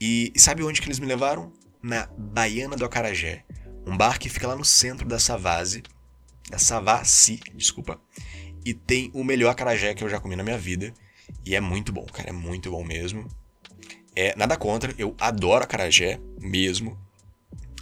E, 0.00 0.32
e 0.34 0.40
sabe 0.40 0.62
onde 0.62 0.80
que 0.80 0.86
eles 0.86 0.98
me 0.98 1.06
levaram? 1.06 1.52
Na 1.82 2.06
Baiana 2.16 2.76
do 2.76 2.84
Acarajé, 2.84 3.44
um 3.86 3.96
bar 3.96 4.18
que 4.18 4.28
fica 4.28 4.48
lá 4.48 4.56
no 4.56 4.64
centro 4.64 5.06
da 5.06 5.18
Savassi, 5.18 5.82
da 6.48 6.58
Savassi, 6.58 7.40
desculpa. 7.54 8.00
E 8.64 8.72
tem 8.72 9.10
o 9.12 9.22
melhor 9.22 9.50
acarajé 9.50 9.94
que 9.94 10.02
eu 10.02 10.08
já 10.08 10.18
comi 10.18 10.34
na 10.34 10.42
minha 10.42 10.56
vida 10.56 10.94
e 11.44 11.54
é 11.54 11.60
muito 11.60 11.92
bom, 11.92 12.04
cara, 12.06 12.30
é 12.30 12.32
muito 12.32 12.70
bom 12.70 12.84
mesmo. 12.84 13.28
É, 14.16 14.34
nada 14.36 14.56
contra, 14.56 14.94
eu 14.96 15.14
adoro 15.18 15.64
acarajé 15.64 16.20
mesmo. 16.40 16.98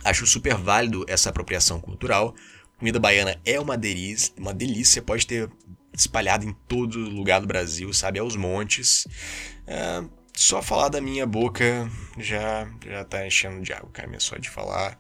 Acho 0.05 0.27
super 0.27 0.55
válido 0.55 1.05
essa 1.09 1.31
apropriação 1.31 1.81
cultural. 1.81 2.35
Comida 2.79 2.99
baiana 2.99 3.41
é 3.45 3.61
uma 3.61 3.77
delícia, 3.77 4.33
uma 4.37 4.53
delícia, 4.53 5.03
pode 5.03 5.27
ter 5.27 5.49
espalhado 5.97 6.45
em 6.47 6.53
todo 6.67 6.99
lugar 6.99 7.41
do 7.41 7.47
Brasil, 7.47 7.93
sabe, 7.93 8.19
aos 8.19 8.35
montes. 8.35 9.07
É, 9.67 10.03
só 10.35 10.63
falar 10.63 10.89
da 10.89 11.01
minha 11.01 11.27
boca 11.27 11.91
já 12.19 12.69
já 12.85 13.05
tá 13.05 13.27
enchendo 13.27 13.61
de 13.61 13.73
água, 13.73 13.91
cara, 13.93 14.19
só 14.19 14.37
de 14.37 14.49
falar 14.49 14.99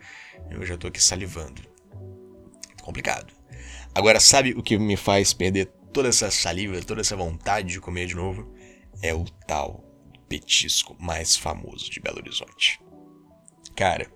eu 0.50 0.64
já 0.64 0.76
tô 0.76 0.88
aqui 0.88 1.02
salivando. 1.02 1.62
Complicado. 2.82 3.32
Agora, 3.94 4.20
sabe 4.20 4.52
o 4.52 4.62
que 4.62 4.78
me 4.78 4.96
faz 4.96 5.32
perder 5.32 5.70
toda 5.92 6.08
essa 6.08 6.30
saliva, 6.30 6.80
toda 6.82 7.00
essa 7.00 7.16
vontade 7.16 7.68
de 7.68 7.80
comer 7.80 8.06
de 8.06 8.14
novo, 8.14 8.52
é 9.02 9.14
o 9.14 9.24
tal 9.46 9.84
petisco 10.28 10.96
mais 10.98 11.36
famoso 11.36 11.90
de 11.90 12.00
Belo 12.00 12.18
Horizonte. 12.18 12.80
Cara, 13.76 14.10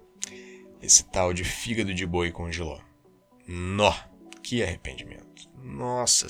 esse 0.81 1.05
tal 1.05 1.35
de 1.35 1.45
fígado 1.45 1.93
de 1.93 2.07
boi 2.07 2.31
com 2.31 2.51
giló. 2.51 2.81
Nó, 3.47 3.93
que 4.43 4.63
arrependimento. 4.63 5.51
Nossa, 5.63 6.27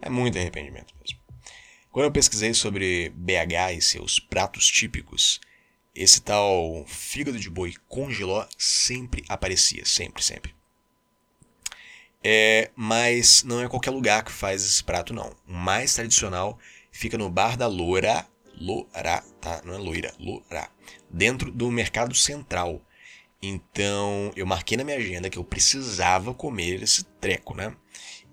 é 0.00 0.08
muito 0.08 0.38
arrependimento 0.38 0.94
mesmo. 1.00 1.18
Quando 1.90 2.04
eu 2.04 2.12
pesquisei 2.12 2.54
sobre 2.54 3.10
BH 3.10 3.76
e 3.76 3.82
seus 3.82 4.20
pratos 4.20 4.66
típicos, 4.68 5.40
esse 5.94 6.22
tal 6.22 6.84
fígado 6.86 7.40
de 7.40 7.50
boi 7.50 7.74
com 7.88 8.10
giló 8.10 8.46
sempre 8.56 9.24
aparecia, 9.28 9.84
sempre, 9.84 10.22
sempre. 10.22 10.57
É, 12.22 12.70
mas 12.74 13.44
não 13.44 13.62
é 13.62 13.68
qualquer 13.68 13.90
lugar 13.90 14.24
que 14.24 14.32
faz 14.32 14.64
esse 14.64 14.82
prato, 14.82 15.14
não. 15.14 15.34
O 15.46 15.52
mais 15.52 15.94
tradicional 15.94 16.58
fica 16.90 17.16
no 17.16 17.30
Bar 17.30 17.56
da 17.56 17.66
Loura, 17.66 18.26
Loura, 18.60 19.22
tá? 19.40 19.62
Não 19.64 19.74
é 19.74 19.78
loira, 19.78 20.12
Loura. 20.18 20.68
Dentro 21.08 21.50
do 21.50 21.70
Mercado 21.70 22.14
Central. 22.14 22.82
Então, 23.40 24.32
eu 24.34 24.44
marquei 24.44 24.76
na 24.76 24.82
minha 24.82 24.96
agenda 24.96 25.30
que 25.30 25.38
eu 25.38 25.44
precisava 25.44 26.34
comer 26.34 26.82
esse 26.82 27.04
treco, 27.20 27.54
né? 27.54 27.74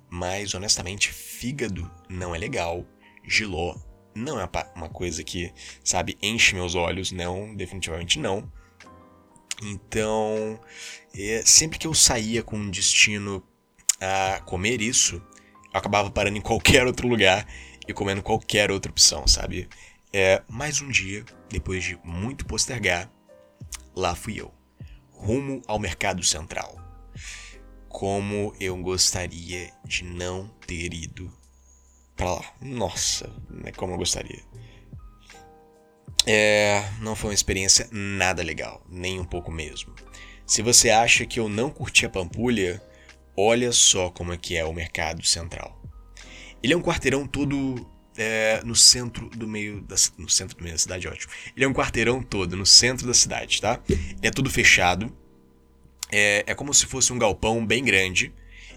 Mas, 0.10 0.56
honestamente, 0.56 1.12
fígado 1.12 1.89
não 2.10 2.34
é 2.34 2.39
legal. 2.39 2.84
Giló 3.24 3.75
não 4.15 4.39
é 4.39 4.50
uma 4.75 4.89
coisa 4.89 5.24
que, 5.24 5.54
sabe, 5.84 6.18
enche 6.22 6.56
meus 6.56 6.74
olhos. 6.74 7.12
Não, 7.12 7.56
definitivamente 7.56 8.18
não. 8.18 8.51
Então, 9.62 10.60
é, 11.15 11.44
sempre 11.46 11.77
que 11.77 11.86
eu 11.86 11.94
saía 11.94 12.42
com 12.42 12.58
um 12.58 12.70
destino 12.70 13.44
a 14.05 14.39
comer 14.41 14.81
isso, 14.81 15.15
eu 15.15 15.79
acabava 15.79 16.09
parando 16.12 16.38
em 16.38 16.41
qualquer 16.41 16.85
outro 16.85 17.07
lugar 17.07 17.47
e 17.88 17.93
comendo 17.93 18.21
qualquer 18.21 18.71
outra 18.71 18.91
opção, 18.91 19.27
sabe? 19.27 19.67
É, 20.13 20.41
mais 20.47 20.79
um 20.79 20.89
dia, 20.89 21.25
depois 21.50 21.83
de 21.83 21.97
muito 22.03 22.45
postergar, 22.45 23.09
lá 23.95 24.15
fui 24.15 24.39
eu, 24.39 24.53
rumo 25.12 25.62
ao 25.67 25.79
mercado 25.79 26.24
central. 26.24 26.79
Como 27.89 28.53
eu 28.59 28.77
gostaria 28.77 29.71
de 29.85 30.03
não 30.03 30.47
ter 30.67 30.93
ido 30.93 31.31
para 32.15 32.33
lá. 32.33 32.45
Nossa, 32.62 33.31
né, 33.50 33.71
como 33.71 33.93
eu 33.93 33.97
gostaria. 33.97 34.43
É, 36.25 36.83
não 37.01 37.15
foi 37.15 37.29
uma 37.29 37.35
experiência 37.35 37.88
nada 37.91 38.41
legal, 38.41 38.85
nem 38.89 39.19
um 39.19 39.25
pouco 39.25 39.51
mesmo. 39.51 39.93
Se 40.45 40.62
você 40.62 40.89
acha 40.89 41.25
que 41.25 41.39
eu 41.39 41.47
não 41.47 41.69
curti 41.69 42.05
a 42.05 42.09
Pampulha, 42.09 42.81
Olha 43.38 43.72
só 43.72 44.10
como 44.10 44.32
é 44.32 44.38
que 44.38 44.56
é 44.56 44.63
o 44.63 44.74
mercado 44.74 45.25
central. 45.25 45.82
Ele 46.63 46.74
é 46.74 46.77
um 46.77 46.82
quarteirão 46.82 47.27
todo 47.27 47.86
é, 48.18 48.62
no 48.63 48.75
centro 48.75 49.30
do 49.30 49.48
meio 49.48 49.82
da, 49.82 49.96
no 50.18 50.30
centro 50.30 50.58
do 50.58 50.63
meio 50.63 50.75
da 50.75 50.80
cidade, 50.80 51.08
ótimo. 51.08 51.32
Ele 51.56 51.65
é 51.65 51.68
um 51.68 51.74
quarteirão 51.74 52.24
todo 52.24 52.56
no 52.56 52.65
centro 52.65 53.06
da 53.06 53.13
cidade, 53.13 53.62
tá? 53.62 53.80
Ele 53.89 54.20
é 54.22 54.32
tudo 54.32 54.50
fechado. 54.50 55.15
É, 56.12 56.44
é 56.48 56.56
como 56.56 56.74
se 56.74 56.86
fosse 56.86 57.12
um 57.12 57.20
galpão 57.20 57.65
bem 57.65 57.84
grande. 57.84 58.34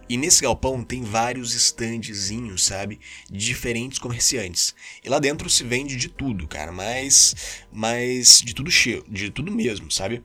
E 0.08 0.16
nesse 0.16 0.42
galpão 0.42 0.82
tem 0.82 1.02
vários 1.02 1.54
standzinhos, 1.54 2.64
sabe? 2.64 2.98
Diferentes 3.30 3.98
comerciantes. 3.98 4.74
E 5.04 5.08
lá 5.08 5.18
dentro 5.18 5.50
se 5.50 5.62
vende 5.62 5.96
de 5.96 6.08
tudo, 6.08 6.48
cara. 6.48 6.72
Mas, 6.72 7.62
mas 7.70 8.40
de 8.40 8.54
tudo 8.54 8.70
cheio, 8.70 9.04
de 9.08 9.30
tudo 9.30 9.52
mesmo, 9.52 9.90
sabe? 9.90 10.24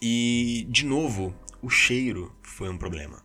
E 0.00 0.66
de 0.70 0.86
novo, 0.86 1.34
o 1.60 1.68
cheiro 1.68 2.34
foi 2.60 2.68
um 2.68 2.76
problema. 2.76 3.24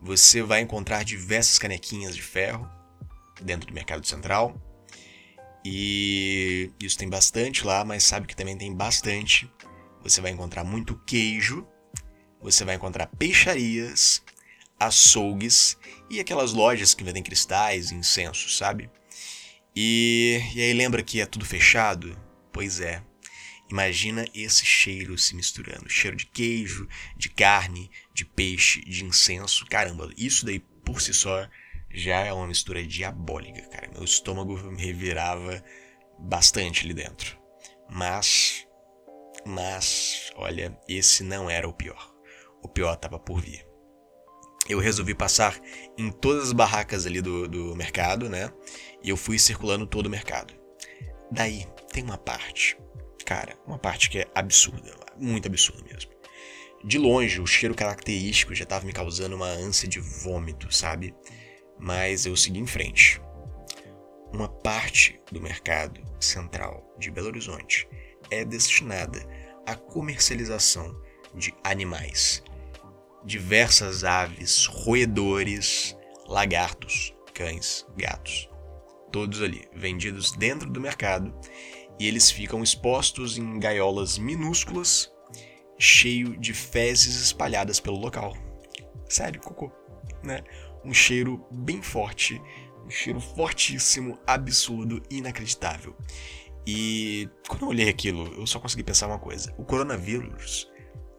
Você 0.00 0.42
vai 0.42 0.62
encontrar 0.62 1.04
diversas 1.04 1.58
canequinhas 1.58 2.16
de 2.16 2.22
ferro 2.22 2.66
dentro 3.42 3.68
do 3.68 3.74
mercado 3.74 4.06
central. 4.06 4.58
E 5.62 6.70
isso 6.80 6.96
tem 6.96 7.06
bastante 7.06 7.62
lá, 7.62 7.84
mas 7.84 8.04
sabe 8.04 8.26
que 8.26 8.34
também 8.34 8.56
tem 8.56 8.74
bastante. 8.74 9.52
Você 10.02 10.22
vai 10.22 10.30
encontrar 10.30 10.64
muito 10.64 10.98
queijo, 11.06 11.66
você 12.40 12.64
vai 12.64 12.76
encontrar 12.76 13.06
peixarias, 13.06 14.22
açougues 14.80 15.76
e 16.08 16.18
aquelas 16.18 16.54
lojas 16.54 16.94
que 16.94 17.04
vendem 17.04 17.22
cristais 17.22 17.90
e 17.90 17.94
incensos, 17.94 18.56
sabe? 18.56 18.90
E, 19.76 20.40
e 20.54 20.62
aí 20.62 20.72
lembra 20.72 21.02
que 21.02 21.20
é 21.20 21.26
tudo 21.26 21.44
fechado? 21.44 22.18
Pois 22.50 22.80
é, 22.80 23.02
Imagina 23.70 24.26
esse 24.34 24.64
cheiro 24.64 25.16
se 25.16 25.34
misturando. 25.34 25.88
Cheiro 25.88 26.16
de 26.16 26.26
queijo, 26.26 26.88
de 27.16 27.28
carne, 27.28 27.90
de 28.14 28.24
peixe, 28.24 28.80
de 28.82 29.04
incenso. 29.04 29.66
Caramba, 29.66 30.10
isso 30.16 30.46
daí 30.46 30.60
por 30.60 31.00
si 31.00 31.12
só 31.12 31.48
já 31.90 32.20
é 32.20 32.32
uma 32.32 32.46
mistura 32.46 32.82
diabólica, 32.82 33.68
cara. 33.68 33.90
Meu 33.92 34.04
estômago 34.04 34.54
revirava 34.76 35.62
bastante 36.18 36.84
ali 36.84 36.94
dentro. 36.94 37.38
Mas, 37.90 38.66
mas, 39.44 40.32
olha, 40.36 40.78
esse 40.88 41.22
não 41.22 41.50
era 41.50 41.68
o 41.68 41.74
pior. 41.74 42.14
O 42.62 42.68
pior 42.68 42.94
estava 42.94 43.18
por 43.18 43.40
vir. 43.40 43.66
Eu 44.66 44.78
resolvi 44.78 45.14
passar 45.14 45.60
em 45.98 46.10
todas 46.10 46.44
as 46.44 46.52
barracas 46.52 47.04
ali 47.04 47.20
do, 47.20 47.46
do 47.46 47.76
mercado, 47.76 48.30
né? 48.30 48.50
E 49.02 49.10
eu 49.10 49.16
fui 49.16 49.38
circulando 49.38 49.86
todo 49.86 50.06
o 50.06 50.10
mercado. 50.10 50.54
Daí 51.30 51.66
tem 51.92 52.02
uma 52.02 52.16
parte 52.16 52.78
Cara, 53.24 53.56
uma 53.66 53.78
parte 53.78 54.10
que 54.10 54.18
é 54.18 54.30
absurda, 54.34 54.94
muito 55.16 55.48
absurda 55.48 55.82
mesmo. 55.90 56.10
De 56.86 56.98
longe, 56.98 57.40
o 57.40 57.46
cheiro 57.46 57.74
característico 57.74 58.54
já 58.54 58.64
estava 58.64 58.84
me 58.84 58.92
causando 58.92 59.34
uma 59.34 59.48
ânsia 59.48 59.88
de 59.88 59.98
vômito, 59.98 60.70
sabe? 60.70 61.14
Mas 61.78 62.26
eu 62.26 62.36
segui 62.36 62.58
em 62.58 62.66
frente. 62.66 63.22
Uma 64.30 64.48
parte 64.48 65.18
do 65.32 65.40
mercado 65.40 65.98
central 66.20 66.94
de 66.98 67.10
Belo 67.10 67.28
Horizonte 67.28 67.88
é 68.30 68.44
destinada 68.44 69.26
à 69.66 69.74
comercialização 69.74 70.94
de 71.34 71.54
animais. 71.64 72.42
Diversas 73.24 74.04
aves, 74.04 74.66
roedores, 74.66 75.96
lagartos, 76.26 77.14
cães, 77.32 77.86
gatos. 77.96 78.50
Todos 79.10 79.40
ali, 79.40 79.66
vendidos 79.74 80.32
dentro 80.32 80.68
do 80.68 80.82
mercado 80.82 81.34
e 81.98 82.06
eles 82.06 82.30
ficam 82.30 82.62
expostos 82.62 83.38
em 83.38 83.58
gaiolas 83.58 84.18
minúsculas, 84.18 85.13
cheio 85.78 86.36
de 86.36 86.52
fezes 86.54 87.20
espalhadas 87.20 87.80
pelo 87.80 87.98
local. 87.98 88.36
Sério, 89.08 89.40
cocô, 89.40 89.70
né? 90.22 90.42
Um 90.84 90.92
cheiro 90.92 91.46
bem 91.50 91.82
forte, 91.82 92.40
um 92.84 92.90
cheiro 92.90 93.20
fortíssimo, 93.20 94.18
absurdo, 94.26 95.02
inacreditável. 95.10 95.96
E 96.66 97.28
quando 97.48 97.62
eu 97.62 97.68
olhei 97.68 97.88
aquilo, 97.88 98.32
eu 98.34 98.46
só 98.46 98.58
consegui 98.58 98.82
pensar 98.82 99.06
uma 99.06 99.18
coisa. 99.18 99.54
O 99.58 99.64
coronavírus, 99.64 100.70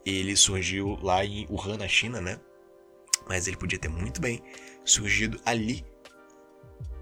ele 0.06 0.36
surgiu 0.36 0.98
lá 1.02 1.24
em 1.24 1.46
Wuhan, 1.50 1.78
na 1.78 1.88
China, 1.88 2.20
né? 2.20 2.40
Mas 3.28 3.48
ele 3.48 3.58
podia 3.58 3.80
ter 3.80 3.90
muito 3.90 4.22
bem 4.22 4.42
surgido 4.84 5.40
ali 5.46 5.86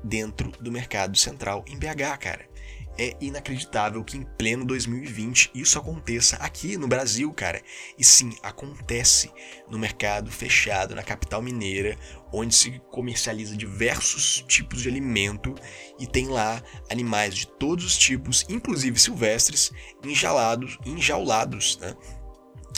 dentro 0.04 0.52
do 0.60 0.72
mercado 0.72 1.18
central 1.18 1.64
em 1.68 1.78
BH, 1.78 2.18
cara. 2.20 2.53
É 2.96 3.16
inacreditável 3.20 4.04
que 4.04 4.18
em 4.18 4.24
pleno 4.24 4.64
2020 4.66 5.50
isso 5.56 5.80
aconteça 5.80 6.36
aqui 6.36 6.78
no 6.78 6.88
Brasil, 6.88 7.32
cara. 7.34 7.60
E 7.98 8.04
sim, 8.04 8.36
acontece 8.44 9.32
no 9.68 9.80
mercado 9.80 10.30
fechado 10.30 10.94
na 10.94 11.02
capital 11.02 11.42
mineira, 11.42 11.98
onde 12.32 12.54
se 12.54 12.80
comercializa 12.92 13.58
diversos 13.58 14.46
tipos 14.48 14.84
de 14.84 14.90
alimento 14.90 15.56
e 16.00 16.06
tem 16.06 16.28
lá 16.28 16.62
animais 16.90 17.34
de 17.34 17.48
todos 17.48 17.84
os 17.84 17.98
tipos, 17.98 18.46
inclusive 18.48 19.00
silvestres, 19.00 19.72
enjaulados, 20.04 20.78
enjaulados, 20.86 21.80
né? 21.80 21.96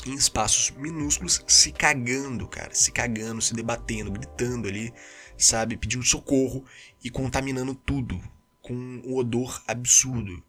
Em 0.05 0.13
espaços 0.13 0.72
minúsculos, 0.77 1.43
se 1.48 1.72
cagando, 1.72 2.48
cara, 2.48 2.74
se 2.74 2.91
cagando, 2.91 3.41
se 3.41 3.53
debatendo, 3.53 4.12
gritando 4.12 4.67
ali, 4.67 4.93
sabe, 5.38 5.75
pedindo 5.75 6.05
socorro 6.05 6.63
e 7.03 7.10
contaminando 7.10 7.74
tudo 7.74 8.22
com 8.65 8.74
um 8.74 9.15
odor 9.15 9.62
absurdo. 9.67 10.43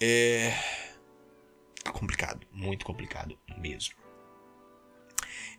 É 0.00 0.54
complicado, 1.92 2.46
muito 2.52 2.84
complicado 2.84 3.36
mesmo. 3.58 3.96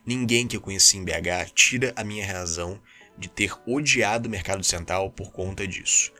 Ninguém 0.04 0.48
que 0.48 0.56
eu 0.56 0.60
conheci 0.60 0.96
em 0.96 1.04
BH 1.04 1.52
tira 1.54 1.92
a 1.94 2.02
minha 2.02 2.26
razão 2.26 2.80
de 3.18 3.28
ter 3.28 3.52
odiado 3.66 4.26
o 4.26 4.30
mercado 4.30 4.64
central 4.64 5.10
por 5.10 5.30
conta 5.32 5.66
disso. 5.66 6.10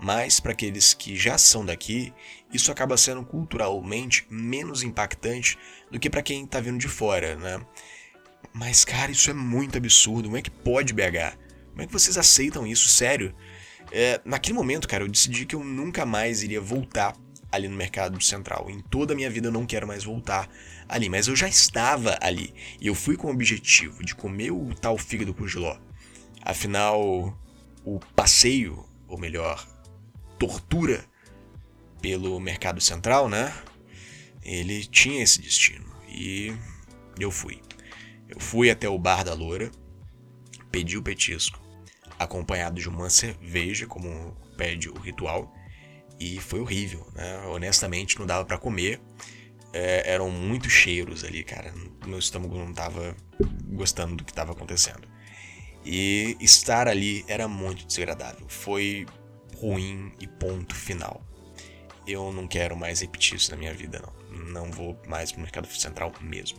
Mas 0.00 0.40
para 0.40 0.50
aqueles 0.50 0.92
que 0.92 1.14
já 1.14 1.38
são 1.38 1.64
daqui, 1.64 2.12
isso 2.52 2.72
acaba 2.72 2.96
sendo 2.96 3.24
culturalmente 3.24 4.26
menos 4.28 4.82
impactante 4.82 5.56
do 5.88 6.00
que 6.00 6.10
para 6.10 6.22
quem 6.22 6.44
está 6.44 6.58
vindo 6.58 6.78
de 6.78 6.88
fora, 6.88 7.36
né? 7.36 7.64
Mas 8.52 8.84
cara, 8.84 9.12
isso 9.12 9.30
é 9.30 9.34
muito 9.34 9.78
absurdo. 9.78 10.24
Como 10.24 10.36
é 10.36 10.42
que 10.42 10.50
pode 10.50 10.92
BH? 10.92 11.38
Como 11.70 11.82
é 11.82 11.86
que 11.86 11.92
vocês 11.92 12.18
aceitam 12.18 12.66
isso? 12.66 12.88
Sério? 12.88 13.32
É, 13.94 14.20
naquele 14.24 14.56
momento, 14.56 14.88
cara, 14.88 15.04
eu 15.04 15.08
decidi 15.08 15.44
que 15.44 15.54
eu 15.54 15.62
nunca 15.62 16.06
mais 16.06 16.42
iria 16.42 16.62
voltar 16.62 17.14
ali 17.52 17.68
no 17.68 17.76
mercado 17.76 18.18
central. 18.24 18.70
Em 18.70 18.80
toda 18.80 19.12
a 19.12 19.16
minha 19.16 19.28
vida 19.28 19.48
eu 19.48 19.52
não 19.52 19.66
quero 19.66 19.86
mais 19.86 20.02
voltar 20.02 20.48
ali, 20.88 21.10
mas 21.10 21.28
eu 21.28 21.36
já 21.36 21.46
estava 21.46 22.18
ali 22.22 22.54
e 22.80 22.86
eu 22.86 22.94
fui 22.94 23.16
com 23.16 23.28
o 23.28 23.30
objetivo 23.30 24.02
de 24.02 24.14
comer 24.14 24.50
o 24.50 24.74
tal 24.74 24.96
fígado 24.96 25.34
com 25.34 25.46
giló. 25.46 25.76
Afinal, 26.40 27.38
o 27.84 28.00
passeio, 28.16 28.82
ou 29.06 29.18
melhor, 29.18 29.68
tortura 30.38 31.04
pelo 32.00 32.40
mercado 32.40 32.80
central, 32.80 33.28
né? 33.28 33.54
Ele 34.42 34.86
tinha 34.86 35.22
esse 35.22 35.40
destino 35.40 35.86
e 36.08 36.56
eu 37.20 37.30
fui. 37.30 37.60
Eu 38.26 38.40
fui 38.40 38.70
até 38.70 38.88
o 38.88 38.98
bar 38.98 39.22
da 39.22 39.34
loura, 39.34 39.70
pedi 40.70 40.96
o 40.96 41.02
petisco, 41.02 41.61
acompanhado 42.22 42.80
de 42.80 42.88
uma 42.88 43.10
cerveja, 43.10 43.86
como 43.86 44.36
pede 44.56 44.88
o 44.88 44.98
ritual, 44.98 45.52
e 46.18 46.38
foi 46.38 46.60
horrível, 46.60 47.06
né? 47.14 47.38
Honestamente, 47.46 48.18
não 48.18 48.26
dava 48.26 48.44
para 48.44 48.58
comer. 48.58 49.00
É, 49.72 50.12
eram 50.12 50.30
muitos 50.30 50.72
cheiros 50.72 51.24
ali, 51.24 51.42
cara. 51.42 51.72
Meu 52.06 52.18
estômago 52.18 52.56
não 52.56 52.72
tava 52.72 53.16
gostando 53.68 54.16
do 54.16 54.24
que 54.24 54.30
estava 54.30 54.52
acontecendo. 54.52 55.08
E 55.84 56.36
estar 56.40 56.86
ali 56.86 57.24
era 57.26 57.48
muito 57.48 57.84
desagradável. 57.86 58.46
Foi 58.48 59.06
ruim 59.56 60.12
e 60.20 60.26
ponto 60.26 60.74
final. 60.74 61.26
Eu 62.06 62.32
não 62.32 62.46
quero 62.46 62.76
mais 62.76 63.00
repetir 63.00 63.36
isso 63.36 63.50
na 63.50 63.56
minha 63.56 63.74
vida, 63.74 64.00
não. 64.00 64.52
Não 64.52 64.70
vou 64.70 65.00
mais 65.08 65.32
pro 65.32 65.40
mercado 65.40 65.66
central 65.68 66.12
mesmo. 66.20 66.58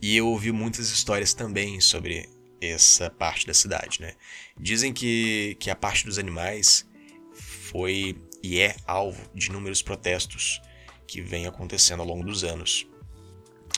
E 0.00 0.16
eu 0.16 0.26
ouvi 0.28 0.52
muitas 0.52 0.90
histórias 0.90 1.32
também 1.32 1.80
sobre 1.80 2.28
essa 2.60 3.10
parte 3.10 3.46
da 3.46 3.54
cidade, 3.54 4.00
né? 4.00 4.14
Dizem 4.58 4.92
que, 4.92 5.56
que 5.60 5.70
a 5.70 5.76
parte 5.76 6.04
dos 6.04 6.18
animais 6.18 6.88
foi 7.34 8.20
e 8.42 8.60
é 8.60 8.76
alvo 8.86 9.30
de 9.34 9.48
inúmeros 9.48 9.82
protestos 9.82 10.60
que 11.06 11.20
vem 11.20 11.46
acontecendo 11.46 12.00
ao 12.00 12.06
longo 12.06 12.24
dos 12.24 12.44
anos. 12.44 12.86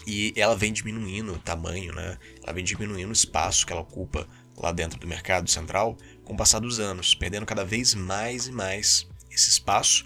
E 0.06 0.32
ela 0.36 0.56
vem 0.56 0.72
diminuindo 0.72 1.34
o 1.34 1.38
tamanho, 1.38 1.94
né? 1.94 2.18
Ela 2.42 2.52
vem 2.52 2.64
diminuindo 2.64 3.10
o 3.10 3.12
espaço 3.12 3.66
que 3.66 3.72
ela 3.72 3.82
ocupa 3.82 4.28
lá 4.56 4.72
dentro 4.72 4.98
do 4.98 5.06
mercado 5.06 5.48
central 5.48 5.96
com 6.24 6.34
o 6.34 6.36
passar 6.36 6.60
dos 6.60 6.80
anos, 6.80 7.14
perdendo 7.14 7.46
cada 7.46 7.64
vez 7.64 7.94
mais 7.94 8.46
e 8.46 8.52
mais 8.52 9.08
esse 9.30 9.50
espaço, 9.50 10.04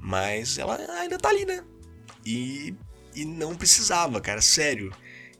mas 0.00 0.58
ela 0.58 0.76
ainda 1.00 1.18
tá 1.18 1.28
ali, 1.28 1.44
né? 1.44 1.64
E, 2.24 2.74
e 3.14 3.24
não 3.24 3.54
precisava, 3.54 4.20
cara, 4.20 4.40
sério 4.40 4.94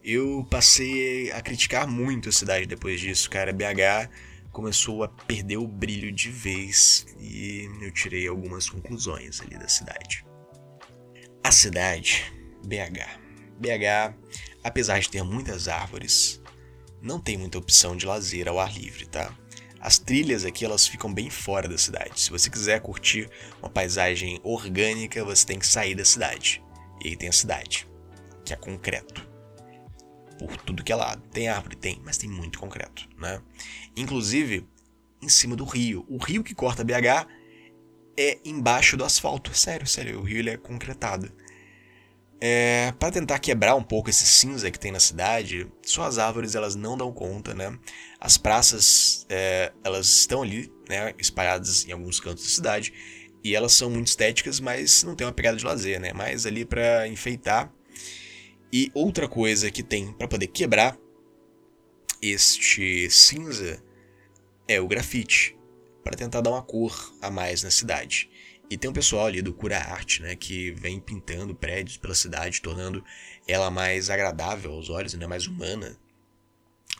eu 0.04 0.46
passei 0.50 1.32
a 1.32 1.40
criticar 1.40 1.88
muito 1.88 2.28
a 2.28 2.32
cidade 2.32 2.66
depois 2.66 3.00
disso, 3.00 3.30
cara. 3.30 3.54
BH 3.54 4.10
começou 4.52 5.02
a 5.02 5.08
perder 5.08 5.56
o 5.56 5.66
brilho 5.66 6.12
de 6.12 6.30
vez 6.30 7.06
e 7.18 7.66
eu 7.80 7.90
tirei 7.90 8.28
algumas 8.28 8.68
conclusões 8.68 9.40
ali 9.40 9.56
da 9.56 9.66
cidade. 9.66 10.24
A 11.42 11.50
cidade, 11.50 12.30
BH. 12.66 13.18
BH, 13.58 14.14
apesar 14.62 14.98
de 14.98 15.08
ter 15.08 15.22
muitas 15.22 15.68
árvores, 15.68 16.42
não 17.00 17.18
tem 17.18 17.38
muita 17.38 17.56
opção 17.56 17.96
de 17.96 18.04
lazer 18.04 18.46
ao 18.46 18.60
ar 18.60 18.74
livre, 18.74 19.06
tá? 19.06 19.34
As 19.80 19.98
trilhas 19.98 20.44
aqui 20.44 20.64
elas 20.64 20.86
ficam 20.86 21.12
bem 21.12 21.30
fora 21.30 21.68
da 21.68 21.78
cidade. 21.78 22.20
Se 22.20 22.30
você 22.30 22.50
quiser 22.50 22.80
curtir 22.80 23.28
uma 23.58 23.70
paisagem 23.70 24.38
orgânica, 24.42 25.24
você 25.24 25.46
tem 25.46 25.58
que 25.58 25.66
sair 25.66 25.94
da 25.94 26.04
cidade. 26.04 26.62
E 27.02 27.08
aí 27.08 27.16
tem 27.16 27.28
a 27.28 27.32
cidade, 27.32 27.86
que 28.44 28.52
é 28.52 28.56
concreto 28.56 29.33
por 30.38 30.56
tudo 30.58 30.84
que 30.84 30.92
é 30.92 30.96
lado. 30.96 31.22
Tem 31.32 31.48
árvore? 31.48 31.76
Tem, 31.76 32.00
mas 32.04 32.18
tem 32.18 32.28
muito 32.28 32.58
concreto, 32.58 33.08
né? 33.18 33.40
Inclusive, 33.96 34.66
em 35.22 35.28
cima 35.28 35.56
do 35.56 35.64
rio. 35.64 36.04
O 36.08 36.18
rio 36.18 36.44
que 36.44 36.54
corta 36.54 36.84
BH 36.84 37.26
é 38.16 38.38
embaixo 38.44 38.96
do 38.96 39.04
asfalto. 39.04 39.56
Sério, 39.56 39.86
sério, 39.86 40.20
o 40.20 40.22
rio 40.22 40.38
ele 40.38 40.50
é 40.50 40.56
concretado. 40.56 41.30
É, 42.40 42.92
para 42.98 43.10
tentar 43.10 43.38
quebrar 43.38 43.74
um 43.74 43.82
pouco 43.82 44.10
esse 44.10 44.26
cinza 44.26 44.70
que 44.70 44.78
tem 44.78 44.92
na 44.92 45.00
cidade, 45.00 45.66
só 45.82 46.02
as 46.02 46.18
árvores 46.18 46.54
elas 46.54 46.74
não 46.74 46.96
dão 46.96 47.10
conta, 47.12 47.54
né? 47.54 47.78
As 48.20 48.36
praças 48.36 49.24
é, 49.30 49.72
elas 49.82 50.06
estão 50.08 50.42
ali, 50.42 50.70
né, 50.88 51.14
espalhadas 51.18 51.86
em 51.86 51.92
alguns 51.92 52.20
cantos 52.20 52.44
da 52.44 52.50
cidade 52.50 52.92
e 53.42 53.54
elas 53.54 53.72
são 53.72 53.88
muito 53.88 54.08
estéticas, 54.08 54.60
mas 54.60 55.02
não 55.04 55.14
tem 55.14 55.26
uma 55.26 55.32
pegada 55.32 55.56
de 55.56 55.64
lazer, 55.64 56.00
né? 56.00 56.12
Mais 56.12 56.44
ali 56.44 56.64
para 56.64 57.08
enfeitar 57.08 57.72
e 58.74 58.90
outra 58.92 59.28
coisa 59.28 59.70
que 59.70 59.84
tem 59.84 60.12
para 60.12 60.26
poder 60.26 60.48
quebrar 60.48 60.98
este 62.20 63.08
cinza 63.08 63.80
é 64.66 64.80
o 64.80 64.88
grafite, 64.88 65.56
para 66.02 66.16
tentar 66.16 66.40
dar 66.40 66.50
uma 66.50 66.62
cor 66.62 67.14
a 67.22 67.30
mais 67.30 67.62
na 67.62 67.70
cidade. 67.70 68.28
E 68.68 68.76
tem 68.76 68.90
um 68.90 68.92
pessoal 68.92 69.26
ali 69.26 69.40
do 69.40 69.54
Cura 69.54 69.78
Arte, 69.78 70.20
né, 70.22 70.34
que 70.34 70.72
vem 70.72 70.98
pintando 70.98 71.54
prédios 71.54 71.98
pela 71.98 72.16
cidade, 72.16 72.60
tornando 72.60 73.04
ela 73.46 73.70
mais 73.70 74.10
agradável 74.10 74.72
aos 74.72 74.90
olhos, 74.90 75.14
né, 75.14 75.24
mais 75.24 75.46
humana 75.46 75.96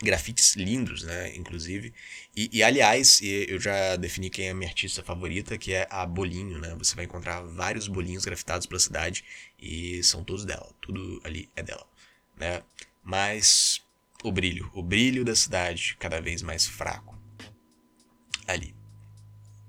grafites 0.01 0.55
lindos, 0.55 1.03
né, 1.03 1.35
inclusive. 1.35 1.93
E, 2.35 2.49
e, 2.51 2.63
aliás, 2.63 3.21
eu 3.21 3.59
já 3.59 3.95
defini 3.95 4.29
quem 4.29 4.47
é 4.47 4.51
a 4.51 4.53
minha 4.53 4.69
artista 4.69 5.01
favorita, 5.03 5.57
que 5.57 5.73
é 5.73 5.87
a 5.89 6.05
Bolinho, 6.05 6.59
né? 6.59 6.75
Você 6.77 6.95
vai 6.95 7.05
encontrar 7.05 7.41
vários 7.41 7.87
bolinhos 7.87 8.25
grafitados 8.25 8.67
pela 8.67 8.79
cidade 8.79 9.23
e 9.59 10.03
são 10.03 10.23
todos 10.23 10.45
dela, 10.45 10.69
tudo 10.81 11.21
ali 11.23 11.49
é 11.55 11.63
dela, 11.63 11.87
né? 12.37 12.61
Mas 13.03 13.81
o 14.23 14.31
brilho, 14.31 14.69
o 14.73 14.81
brilho 14.81 15.23
da 15.23 15.35
cidade 15.35 15.95
cada 15.99 16.19
vez 16.19 16.41
mais 16.41 16.65
fraco. 16.65 17.17
Ali. 18.47 18.75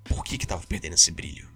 Por 0.04 0.24
que 0.24 0.38
que 0.38 0.46
tava 0.46 0.66
perdendo 0.66 0.94
esse 0.94 1.10
brilho? 1.10 1.48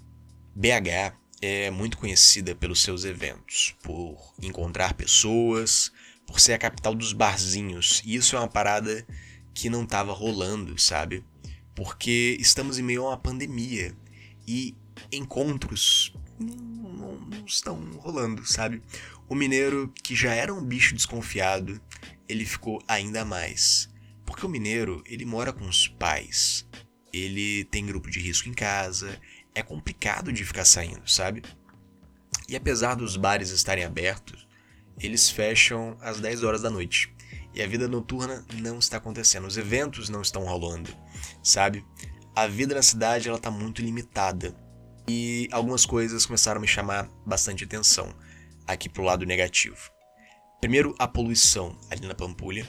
BH 0.54 1.16
é 1.40 1.70
muito 1.70 1.96
conhecida 1.96 2.54
pelos 2.54 2.82
seus 2.82 3.04
eventos, 3.04 3.74
por 3.82 4.34
encontrar 4.42 4.94
pessoas, 4.94 5.92
por 6.30 6.38
ser 6.38 6.52
a 6.52 6.58
capital 6.58 6.94
dos 6.94 7.12
barzinhos. 7.12 8.00
E 8.04 8.14
isso 8.14 8.36
é 8.36 8.38
uma 8.38 8.48
parada 8.48 9.04
que 9.52 9.68
não 9.68 9.84
tava 9.84 10.12
rolando, 10.12 10.80
sabe? 10.80 11.24
Porque 11.74 12.36
estamos 12.38 12.78
em 12.78 12.82
meio 12.84 13.04
a 13.04 13.08
uma 13.08 13.16
pandemia 13.16 13.96
e 14.46 14.76
encontros 15.10 16.14
não, 16.38 16.56
não, 16.56 17.20
não 17.20 17.44
estão 17.44 17.76
rolando, 17.98 18.46
sabe? 18.46 18.80
O 19.28 19.34
mineiro, 19.34 19.92
que 20.02 20.14
já 20.14 20.32
era 20.32 20.54
um 20.54 20.64
bicho 20.64 20.94
desconfiado, 20.94 21.80
ele 22.28 22.44
ficou 22.44 22.80
ainda 22.86 23.24
mais. 23.24 23.90
Porque 24.24 24.46
o 24.46 24.48
mineiro, 24.48 25.02
ele 25.06 25.24
mora 25.24 25.52
com 25.52 25.66
os 25.66 25.88
pais, 25.88 26.64
ele 27.12 27.64
tem 27.64 27.84
grupo 27.84 28.08
de 28.08 28.20
risco 28.20 28.48
em 28.48 28.54
casa, 28.54 29.20
é 29.52 29.62
complicado 29.64 30.32
de 30.32 30.44
ficar 30.44 30.64
saindo, 30.64 31.10
sabe? 31.10 31.42
E 32.48 32.54
apesar 32.54 32.94
dos 32.94 33.16
bares 33.16 33.50
estarem 33.50 33.84
abertos, 33.84 34.46
eles 35.00 35.30
fecham 35.30 35.96
às 36.00 36.20
10 36.20 36.44
horas 36.44 36.62
da 36.62 36.70
noite. 36.70 37.14
E 37.54 37.62
a 37.62 37.66
vida 37.66 37.88
noturna 37.88 38.44
não 38.54 38.78
está 38.78 38.98
acontecendo, 38.98 39.46
os 39.46 39.56
eventos 39.56 40.08
não 40.08 40.22
estão 40.22 40.44
rolando, 40.44 40.90
sabe? 41.42 41.84
A 42.34 42.46
vida 42.46 42.74
na 42.74 42.82
cidade 42.82 43.28
ela 43.28 43.38
tá 43.38 43.50
muito 43.50 43.82
limitada. 43.82 44.54
E 45.08 45.48
algumas 45.50 45.84
coisas 45.84 46.24
começaram 46.24 46.58
a 46.58 46.60
me 46.60 46.68
chamar 46.68 47.08
bastante 47.26 47.64
atenção 47.64 48.14
aqui 48.66 48.88
pro 48.88 49.02
lado 49.02 49.26
negativo. 49.26 49.90
Primeiro, 50.60 50.94
a 50.98 51.08
poluição 51.08 51.76
ali 51.90 52.06
na 52.06 52.14
Pampulha, 52.14 52.68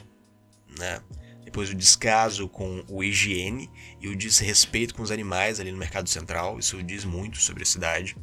né? 0.80 1.02
Depois 1.44 1.70
o 1.70 1.76
descaso 1.76 2.48
com 2.48 2.84
o 2.88 3.04
higiene 3.04 3.70
e 4.00 4.08
o 4.08 4.15
desrespeito 4.15 4.96
com 4.96 5.04
os 5.04 5.12
animais 5.12 5.60
ali 5.60 5.72
no 5.72 5.78
Mercado 5.78 6.10
Central, 6.10 6.58
isso 6.58 6.82
diz 6.82 7.04
muito 7.04 7.38
sobre 7.38 7.63
a 7.63 7.65
cidade. 7.65 8.15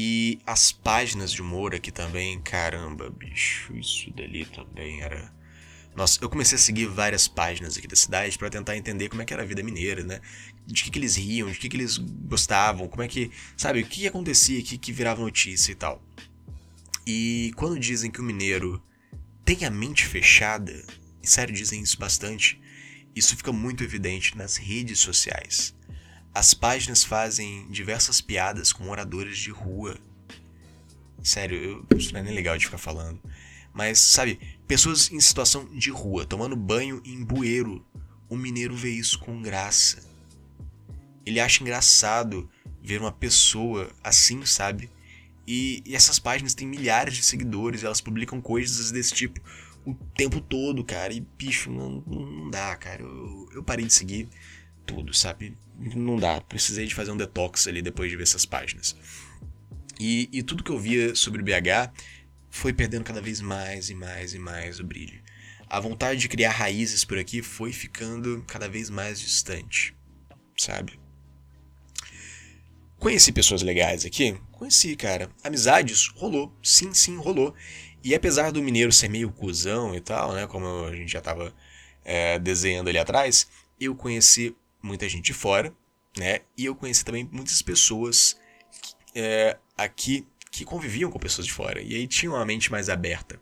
E 0.00 0.38
as 0.46 0.70
páginas 0.70 1.32
de 1.32 1.42
humor 1.42 1.74
aqui 1.74 1.90
também, 1.90 2.40
caramba, 2.40 3.10
bicho, 3.10 3.76
isso 3.76 4.08
dali 4.12 4.44
também 4.44 5.02
era. 5.02 5.34
Nossa, 5.96 6.20
eu 6.22 6.30
comecei 6.30 6.54
a 6.54 6.60
seguir 6.60 6.86
várias 6.86 7.26
páginas 7.26 7.76
aqui 7.76 7.88
da 7.88 7.96
cidade 7.96 8.38
para 8.38 8.48
tentar 8.48 8.76
entender 8.76 9.08
como 9.08 9.22
é 9.22 9.24
que 9.24 9.34
era 9.34 9.42
a 9.42 9.44
vida 9.44 9.60
mineira, 9.60 10.04
né? 10.04 10.20
De 10.64 10.84
que, 10.84 10.92
que 10.92 11.00
eles 11.00 11.16
riam, 11.16 11.50
de 11.50 11.58
que, 11.58 11.68
que 11.68 11.76
eles 11.76 11.98
gostavam, 11.98 12.86
como 12.86 13.02
é 13.02 13.08
que. 13.08 13.32
Sabe, 13.56 13.80
o 13.80 13.84
que, 13.84 14.02
que 14.02 14.06
acontecia 14.06 14.60
aqui 14.60 14.78
que 14.78 14.92
virava 14.92 15.20
notícia 15.20 15.72
e 15.72 15.74
tal. 15.74 16.00
E 17.04 17.50
quando 17.56 17.76
dizem 17.76 18.08
que 18.08 18.20
o 18.20 18.24
mineiro 18.24 18.80
tem 19.44 19.64
a 19.64 19.70
mente 19.70 20.06
fechada, 20.06 20.80
e 21.20 21.26
sério, 21.26 21.52
dizem 21.52 21.82
isso 21.82 21.98
bastante, 21.98 22.60
isso 23.16 23.36
fica 23.36 23.50
muito 23.50 23.82
evidente 23.82 24.38
nas 24.38 24.56
redes 24.58 25.00
sociais. 25.00 25.74
As 26.38 26.54
páginas 26.54 27.02
fazem 27.02 27.68
diversas 27.68 28.20
piadas 28.20 28.72
com 28.72 28.84
moradores 28.84 29.36
de 29.36 29.50
rua. 29.50 29.98
Sério, 31.20 31.58
eu, 31.90 31.98
isso 31.98 32.12
não 32.12 32.20
é 32.20 32.22
nem 32.22 32.32
legal 32.32 32.56
de 32.56 32.64
ficar 32.64 32.78
falando. 32.78 33.20
Mas, 33.74 33.98
sabe, 33.98 34.38
pessoas 34.64 35.10
em 35.10 35.18
situação 35.18 35.64
de 35.76 35.90
rua, 35.90 36.24
tomando 36.24 36.54
banho 36.54 37.02
em 37.04 37.24
bueiro. 37.24 37.84
O 38.28 38.36
mineiro 38.36 38.76
vê 38.76 38.88
isso 38.88 39.18
com 39.18 39.42
graça. 39.42 40.08
Ele 41.26 41.40
acha 41.40 41.60
engraçado 41.60 42.48
ver 42.80 43.00
uma 43.00 43.10
pessoa 43.10 43.90
assim, 44.00 44.46
sabe? 44.46 44.88
E, 45.44 45.82
e 45.84 45.96
essas 45.96 46.20
páginas 46.20 46.54
têm 46.54 46.68
milhares 46.68 47.16
de 47.16 47.24
seguidores, 47.24 47.82
elas 47.82 48.00
publicam 48.00 48.40
coisas 48.40 48.92
desse 48.92 49.12
tipo 49.12 49.40
o 49.84 49.92
tempo 50.14 50.40
todo, 50.40 50.84
cara. 50.84 51.12
E, 51.12 51.18
bicho, 51.18 51.68
não, 51.68 52.00
não 52.06 52.48
dá, 52.48 52.76
cara. 52.76 53.02
Eu, 53.02 53.48
eu 53.54 53.64
parei 53.64 53.86
de 53.86 53.92
seguir 53.92 54.28
tudo, 54.86 55.12
sabe? 55.12 55.56
Não 55.78 56.16
dá. 56.16 56.40
Precisei 56.40 56.86
de 56.86 56.94
fazer 56.94 57.12
um 57.12 57.16
detox 57.16 57.68
ali 57.68 57.80
depois 57.80 58.10
de 58.10 58.16
ver 58.16 58.24
essas 58.24 58.44
páginas. 58.44 58.96
E, 59.98 60.28
e 60.32 60.42
tudo 60.42 60.62
que 60.62 60.70
eu 60.70 60.78
via 60.78 61.14
sobre 61.14 61.42
BH 61.42 61.92
foi 62.50 62.72
perdendo 62.72 63.04
cada 63.04 63.20
vez 63.20 63.40
mais 63.40 63.90
e 63.90 63.94
mais 63.94 64.34
e 64.34 64.38
mais 64.38 64.80
o 64.80 64.84
brilho. 64.84 65.20
A 65.68 65.80
vontade 65.80 66.18
de 66.18 66.28
criar 66.28 66.50
raízes 66.50 67.04
por 67.04 67.18
aqui 67.18 67.42
foi 67.42 67.72
ficando 67.72 68.42
cada 68.46 68.68
vez 68.68 68.88
mais 68.88 69.20
distante, 69.20 69.94
sabe? 70.56 70.98
Conheci 72.98 73.32
pessoas 73.32 73.62
legais 73.62 74.04
aqui? 74.04 74.36
Conheci, 74.50 74.96
cara. 74.96 75.30
Amizades? 75.44 76.08
Rolou. 76.16 76.52
Sim, 76.62 76.92
sim, 76.92 77.16
rolou. 77.16 77.54
E 78.02 78.14
apesar 78.14 78.50
do 78.50 78.62
mineiro 78.62 78.90
ser 78.90 79.08
meio 79.08 79.30
cuzão 79.30 79.94
e 79.94 80.00
tal, 80.00 80.32
né? 80.32 80.46
Como 80.46 80.86
a 80.86 80.96
gente 80.96 81.12
já 81.12 81.20
tava 81.20 81.54
é, 82.04 82.38
desenhando 82.38 82.88
ali 82.88 82.98
atrás, 82.98 83.46
eu 83.78 83.94
conheci 83.94 84.56
muita 84.82 85.08
gente 85.08 85.26
de 85.26 85.34
fora, 85.34 85.72
né? 86.16 86.40
E 86.56 86.64
eu 86.64 86.74
conheci 86.74 87.04
também 87.04 87.28
muitas 87.30 87.62
pessoas 87.62 88.38
é, 89.14 89.56
aqui 89.76 90.26
que 90.50 90.64
conviviam 90.64 91.10
com 91.10 91.18
pessoas 91.18 91.46
de 91.46 91.52
fora. 91.52 91.80
E 91.80 91.94
aí 91.94 92.06
tinham 92.06 92.34
uma 92.34 92.44
mente 92.44 92.70
mais 92.70 92.88
aberta. 92.88 93.40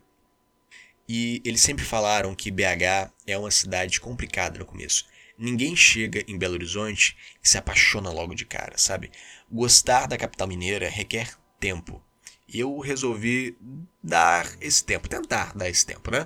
E 1.07 1.41
eles 1.45 1.61
sempre 1.61 1.85
falaram 1.85 2.35
que 2.35 2.51
BH 2.51 3.11
é 3.25 3.37
uma 3.37 3.51
cidade 3.51 3.99
complicada 3.99 4.59
no 4.59 4.65
começo. 4.65 5.05
Ninguém 5.37 5.75
chega 5.75 6.23
em 6.27 6.37
Belo 6.37 6.55
Horizonte 6.55 7.15
e 7.43 7.47
se 7.47 7.57
apaixona 7.57 8.11
logo 8.11 8.33
de 8.33 8.45
cara, 8.45 8.77
sabe? 8.77 9.11
Gostar 9.51 10.07
da 10.07 10.17
capital 10.17 10.47
mineira 10.47 10.89
requer 10.89 11.37
tempo. 11.59 12.03
E 12.47 12.59
eu 12.59 12.79
resolvi 12.79 13.55
dar 14.03 14.49
esse 14.59 14.83
tempo, 14.83 15.07
tentar 15.07 15.55
dar 15.55 15.69
esse 15.69 15.85
tempo, 15.85 16.09
né? 16.11 16.25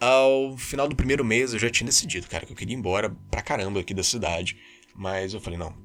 Ao 0.00 0.56
final 0.56 0.88
do 0.88 0.94
primeiro 0.94 1.24
mês 1.24 1.52
eu 1.52 1.58
já 1.58 1.68
tinha 1.68 1.86
decidido, 1.86 2.28
cara, 2.28 2.46
que 2.46 2.52
eu 2.52 2.56
queria 2.56 2.74
ir 2.74 2.78
embora 2.78 3.10
pra 3.30 3.42
caramba 3.42 3.80
aqui 3.80 3.92
da 3.92 4.02
cidade. 4.02 4.56
Mas 4.94 5.34
eu 5.34 5.40
falei, 5.40 5.58
não. 5.58 5.76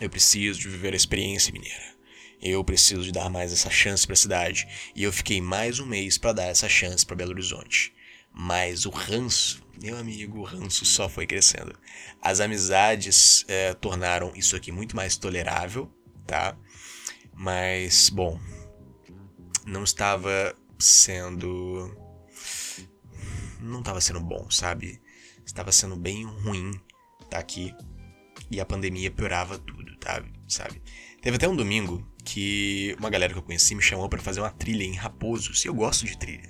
Eu 0.00 0.08
preciso 0.08 0.60
de 0.60 0.68
viver 0.68 0.92
a 0.92 0.96
experiência 0.96 1.52
mineira. 1.52 1.98
Eu 2.40 2.62
preciso 2.62 3.02
de 3.02 3.10
dar 3.10 3.28
mais 3.28 3.52
essa 3.52 3.70
chance 3.70 4.06
para 4.06 4.14
a 4.14 4.16
cidade. 4.16 4.68
E 4.94 5.02
eu 5.02 5.12
fiquei 5.12 5.40
mais 5.40 5.80
um 5.80 5.86
mês 5.86 6.16
para 6.16 6.32
dar 6.32 6.44
essa 6.44 6.68
chance 6.68 7.04
para 7.04 7.16
Belo 7.16 7.32
Horizonte. 7.32 7.92
Mas 8.32 8.86
o 8.86 8.90
ranço, 8.90 9.64
meu 9.82 9.96
amigo, 9.96 10.38
o 10.38 10.44
ranço 10.44 10.84
só 10.84 11.08
foi 11.08 11.26
crescendo. 11.26 11.76
As 12.22 12.38
amizades 12.38 13.44
é, 13.48 13.74
tornaram 13.74 14.32
isso 14.36 14.54
aqui 14.54 14.70
muito 14.70 14.94
mais 14.94 15.16
tolerável, 15.16 15.92
tá? 16.24 16.56
Mas, 17.34 18.08
bom, 18.08 18.38
não 19.66 19.82
estava 19.82 20.54
sendo 20.78 22.07
não 23.68 23.80
estava 23.80 24.00
sendo 24.00 24.20
bom, 24.20 24.50
sabe? 24.50 25.00
Estava 25.44 25.72
sendo 25.72 25.96
bem 25.96 26.24
ruim 26.24 26.72
tá 27.28 27.38
aqui 27.38 27.74
e 28.50 28.60
a 28.60 28.64
pandemia 28.64 29.10
piorava 29.10 29.58
tudo, 29.58 29.96
tá? 29.98 30.22
sabe? 30.46 30.80
Teve 31.20 31.36
até 31.36 31.48
um 31.48 31.56
domingo 31.56 32.06
que 32.24 32.96
uma 32.98 33.10
galera 33.10 33.32
que 33.32 33.38
eu 33.38 33.42
conheci 33.42 33.74
me 33.74 33.82
chamou 33.82 34.08
para 34.08 34.20
fazer 34.20 34.40
uma 34.40 34.50
trilha 34.50 34.84
em 34.84 34.94
Raposos, 34.94 35.64
e 35.64 35.68
eu 35.68 35.74
gosto 35.74 36.06
de 36.06 36.16
trilha. 36.16 36.48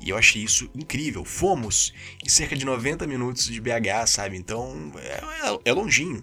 E 0.00 0.10
eu 0.10 0.16
achei 0.16 0.42
isso 0.42 0.70
incrível. 0.74 1.24
Fomos 1.24 1.92
em 2.24 2.28
cerca 2.28 2.54
de 2.54 2.64
90 2.64 3.06
minutos 3.06 3.46
de 3.46 3.60
BH, 3.60 4.06
sabe? 4.06 4.36
Então 4.36 4.92
é, 4.96 5.48
é, 5.48 5.60
é 5.64 5.72
longinho. 5.72 6.22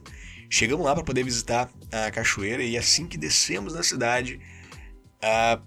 Chegamos 0.50 0.86
lá 0.86 0.94
para 0.94 1.04
poder 1.04 1.24
visitar 1.24 1.70
a 1.92 2.12
cachoeira 2.12 2.64
e 2.64 2.78
assim 2.78 3.08
que 3.08 3.18
descemos 3.18 3.74
na 3.74 3.82
cidade, 3.82 4.40
a 5.22 5.60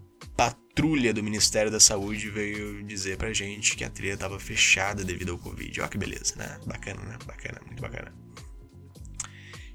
patrulha 0.76 1.14
do 1.14 1.22
Ministério 1.22 1.70
da 1.70 1.80
Saúde 1.80 2.28
veio 2.28 2.82
dizer 2.84 3.16
pra 3.16 3.32
gente 3.32 3.74
que 3.74 3.82
a 3.82 3.88
trilha 3.88 4.12
estava 4.12 4.38
fechada 4.38 5.02
devido 5.02 5.32
ao 5.32 5.38
Covid. 5.38 5.80
Olha 5.80 5.88
que 5.88 5.96
beleza, 5.96 6.36
né? 6.36 6.60
Bacana, 6.66 7.00
né? 7.00 7.16
Bacana, 7.24 7.62
muito 7.64 7.80
bacana. 7.80 8.14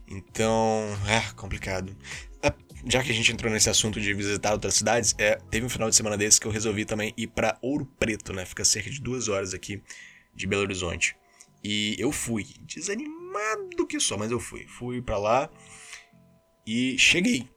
Então, 0.07 0.85
é 1.07 1.33
complicado. 1.33 1.97
É, 2.43 2.53
já 2.85 3.01
que 3.01 3.09
a 3.09 3.15
gente 3.15 3.31
entrou 3.31 3.51
nesse 3.51 3.67
assunto 3.67 3.99
de 3.99 4.13
visitar 4.13 4.51
outras 4.51 4.75
cidades, 4.75 5.15
é, 5.17 5.37
teve 5.49 5.65
um 5.65 5.69
final 5.69 5.89
de 5.89 5.95
semana 5.95 6.15
desse 6.15 6.39
que 6.39 6.45
eu 6.45 6.51
resolvi 6.51 6.85
também 6.85 7.15
ir 7.17 7.27
para 7.27 7.57
Ouro 7.63 7.87
Preto, 7.99 8.31
né? 8.31 8.45
Fica 8.45 8.63
cerca 8.63 8.91
de 8.91 9.01
duas 9.01 9.27
horas 9.27 9.55
aqui 9.55 9.81
de 10.35 10.45
Belo 10.45 10.61
Horizonte. 10.61 11.15
E 11.63 11.95
eu 11.97 12.11
fui, 12.11 12.45
desanimado 12.61 13.87
que 13.87 13.99
só, 13.99 14.15
mas 14.19 14.29
eu 14.29 14.39
fui. 14.39 14.67
Fui 14.67 15.01
para 15.01 15.17
lá 15.17 15.49
e 16.63 16.95
cheguei. 16.99 17.49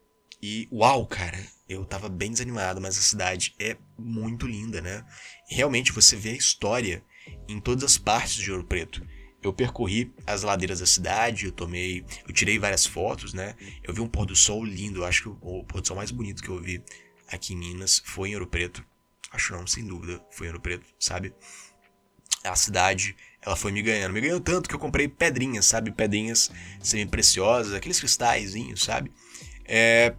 E 0.42 0.66
uau, 0.72 1.06
cara, 1.06 1.38
eu 1.74 1.84
tava 1.84 2.08
bem 2.08 2.30
desanimado, 2.30 2.80
mas 2.80 2.98
a 2.98 3.02
cidade 3.02 3.54
é 3.58 3.76
muito 3.98 4.46
linda, 4.46 4.80
né? 4.80 5.04
Realmente 5.48 5.92
você 5.92 6.16
vê 6.16 6.30
a 6.30 6.36
história 6.36 7.04
em 7.48 7.60
todas 7.60 7.84
as 7.84 7.98
partes 7.98 8.36
de 8.36 8.50
Ouro 8.50 8.64
Preto. 8.64 9.06
Eu 9.42 9.52
percorri 9.52 10.12
as 10.26 10.42
ladeiras 10.42 10.80
da 10.80 10.86
cidade, 10.86 11.46
eu 11.46 11.52
tomei, 11.52 12.04
eu 12.26 12.32
tirei 12.32 12.58
várias 12.58 12.86
fotos, 12.86 13.34
né? 13.34 13.54
Eu 13.82 13.92
vi 13.92 14.00
um 14.00 14.08
pôr 14.08 14.24
do 14.24 14.34
sol 14.34 14.64
lindo, 14.64 15.00
eu 15.00 15.04
acho 15.04 15.22
que 15.22 15.28
o 15.28 15.64
pôr 15.64 15.80
do 15.80 15.86
sol 15.86 15.96
mais 15.96 16.10
bonito 16.10 16.42
que 16.42 16.48
eu 16.48 16.60
vi 16.60 16.82
aqui 17.28 17.52
em 17.52 17.56
Minas 17.56 18.02
foi 18.06 18.30
em 18.30 18.34
Ouro 18.34 18.46
Preto. 18.46 18.84
Acho 19.30 19.52
não, 19.52 19.66
sem 19.66 19.84
dúvida, 19.84 20.24
foi 20.30 20.46
em 20.46 20.50
Ouro 20.50 20.62
Preto, 20.62 20.86
sabe? 20.98 21.34
A 22.42 22.56
cidade, 22.56 23.16
ela 23.42 23.56
foi 23.56 23.72
me 23.72 23.82
ganhando. 23.82 24.12
Me 24.12 24.20
ganhou 24.20 24.40
tanto 24.40 24.68
que 24.68 24.74
eu 24.74 24.78
comprei 24.78 25.08
pedrinhas, 25.08 25.66
sabe? 25.66 25.90
Pedrinhas 25.90 26.50
semi-preciosas, 26.80 27.74
aqueles 27.74 27.98
cristalzinhos, 27.98 28.82
sabe? 28.82 29.10
É, 29.66 30.14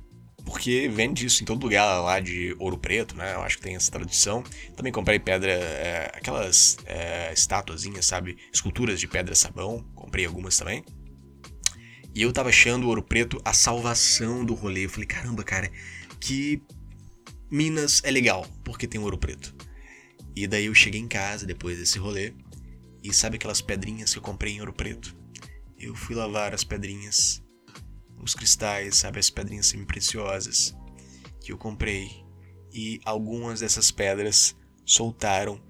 porque 0.46 0.88
vende 0.88 1.26
isso 1.26 1.42
em 1.42 1.46
todo 1.46 1.64
lugar 1.64 2.00
lá 2.02 2.20
de 2.20 2.56
ouro 2.60 2.78
preto, 2.78 3.18
né? 3.18 3.34
Eu 3.34 3.42
acho 3.42 3.58
que 3.58 3.64
tem 3.64 3.76
essa 3.76 3.92
tradição. 3.92 4.44
Também 4.76 4.94
comprei 4.94 5.18
pedra, 5.18 5.52
é, 5.52 6.12
aquelas 6.14 6.78
é, 6.86 7.34
estatuazinhas, 7.34 8.06
sabe? 8.06 8.38
Esculturas 8.54 9.00
de 9.00 9.08
pedra 9.08 9.34
sabão, 9.34 9.84
comprei 9.96 10.26
algumas 10.26 10.56
também. 10.56 10.86
E 12.14 12.22
eu 12.22 12.32
tava 12.32 12.50
achando 12.50 12.86
o 12.86 12.88
ouro 12.88 13.04
preto 13.04 13.42
a 13.44 13.54
salvação 13.54 14.46
do 14.46 14.54
rolê. 14.54 14.86
Eu 14.86 14.90
falei, 14.90 15.08
caramba, 15.08 15.44
cara, 15.44 15.70
que 16.20 16.62
Minas 17.52 18.02
é 18.04 18.12
legal, 18.12 18.48
porque 18.64 18.88
tem 18.88 19.02
ouro 19.02 19.18
preto. 19.18 19.54
E 20.36 20.48
daí 20.48 20.66
eu 20.68 20.76
cheguei 20.76 21.02
em 21.02 21.08
casa 21.08 21.46
depois 21.46 21.78
desse 21.78 21.98
rolê. 21.98 22.34
E 23.04 23.14
sabe 23.14 23.36
aquelas 23.36 23.62
pedrinhas 23.62 24.14
que 24.14 24.20
eu 24.20 24.24
comprei 24.24 24.54
em 24.54 24.60
ouro 24.60 24.74
preto? 24.74 25.16
Eu 25.78 25.96
fui 25.96 26.16
lavar 26.16 26.54
as 26.54 26.64
pedrinhas 26.64 27.44
os 28.26 28.34
cristais, 28.34 28.98
sabe, 28.98 29.20
as 29.20 29.30
pedrinhas 29.30 29.68
semi-preciosas 29.68 30.76
que 31.40 31.52
eu 31.52 31.58
comprei. 31.58 32.26
E 32.74 33.00
algumas 33.06 33.62
dessas 33.62 33.92
pedras 33.92 34.56
soltaram 34.86 35.62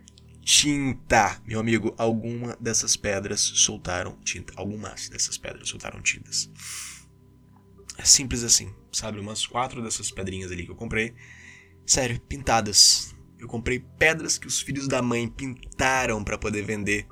tinta. 0.42 1.42
Meu 1.46 1.60
amigo, 1.60 1.94
alguma 1.98 2.56
dessas 2.60 2.96
pedras 2.96 3.42
soltaram 3.42 4.18
tinta. 4.24 4.54
Algumas 4.56 5.10
dessas 5.10 5.38
pedras 5.38 5.70
soltaram 5.70 6.02
tintas. 6.02 6.50
É 7.98 8.06
simples 8.06 8.44
assim, 8.44 8.74
sabe? 8.92 9.20
Umas 9.20 9.46
quatro 9.46 9.84
dessas 9.84 10.12
pedrinhas 10.12 10.52
ali 10.52 10.66
que 10.66 10.72
eu 10.72 10.76
comprei. 10.76 11.14
Sério, 11.86 12.20
pintadas. 12.22 13.16
Eu 13.38 13.48
comprei 13.48 13.80
pedras 13.80 14.38
que 14.38 14.48
os 14.48 14.62
filhos 14.62 14.88
da 14.88 15.02
mãe 15.02 15.28
pintaram 15.28 16.24
para 16.24 16.38
poder 16.38 16.64
vender 16.64 17.08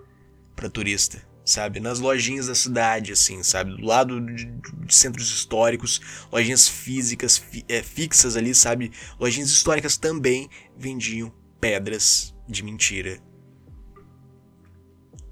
para 0.56 0.70
turista. 0.70 1.28
Sabe? 1.46 1.80
Nas 1.80 2.00
lojinhas 2.00 2.48
da 2.48 2.56
cidade, 2.56 3.12
assim, 3.12 3.44
sabe? 3.44 3.76
Do 3.76 3.86
lado 3.86 4.20
de, 4.22 4.50
centros 4.90 5.30
históricos, 5.30 6.02
lojinhas 6.32 6.68
físicas, 6.68 7.38
fi, 7.38 7.66
é, 7.68 7.82
fixas 7.84 8.38
ali, 8.38 8.54
sabe? 8.56 8.92
Lojinhas 9.20 9.50
históricas 9.50 9.98
também 9.98 10.50
vendiam 10.78 11.34
pedras 11.60 12.36
de 12.48 12.64
mentira. 12.64 13.20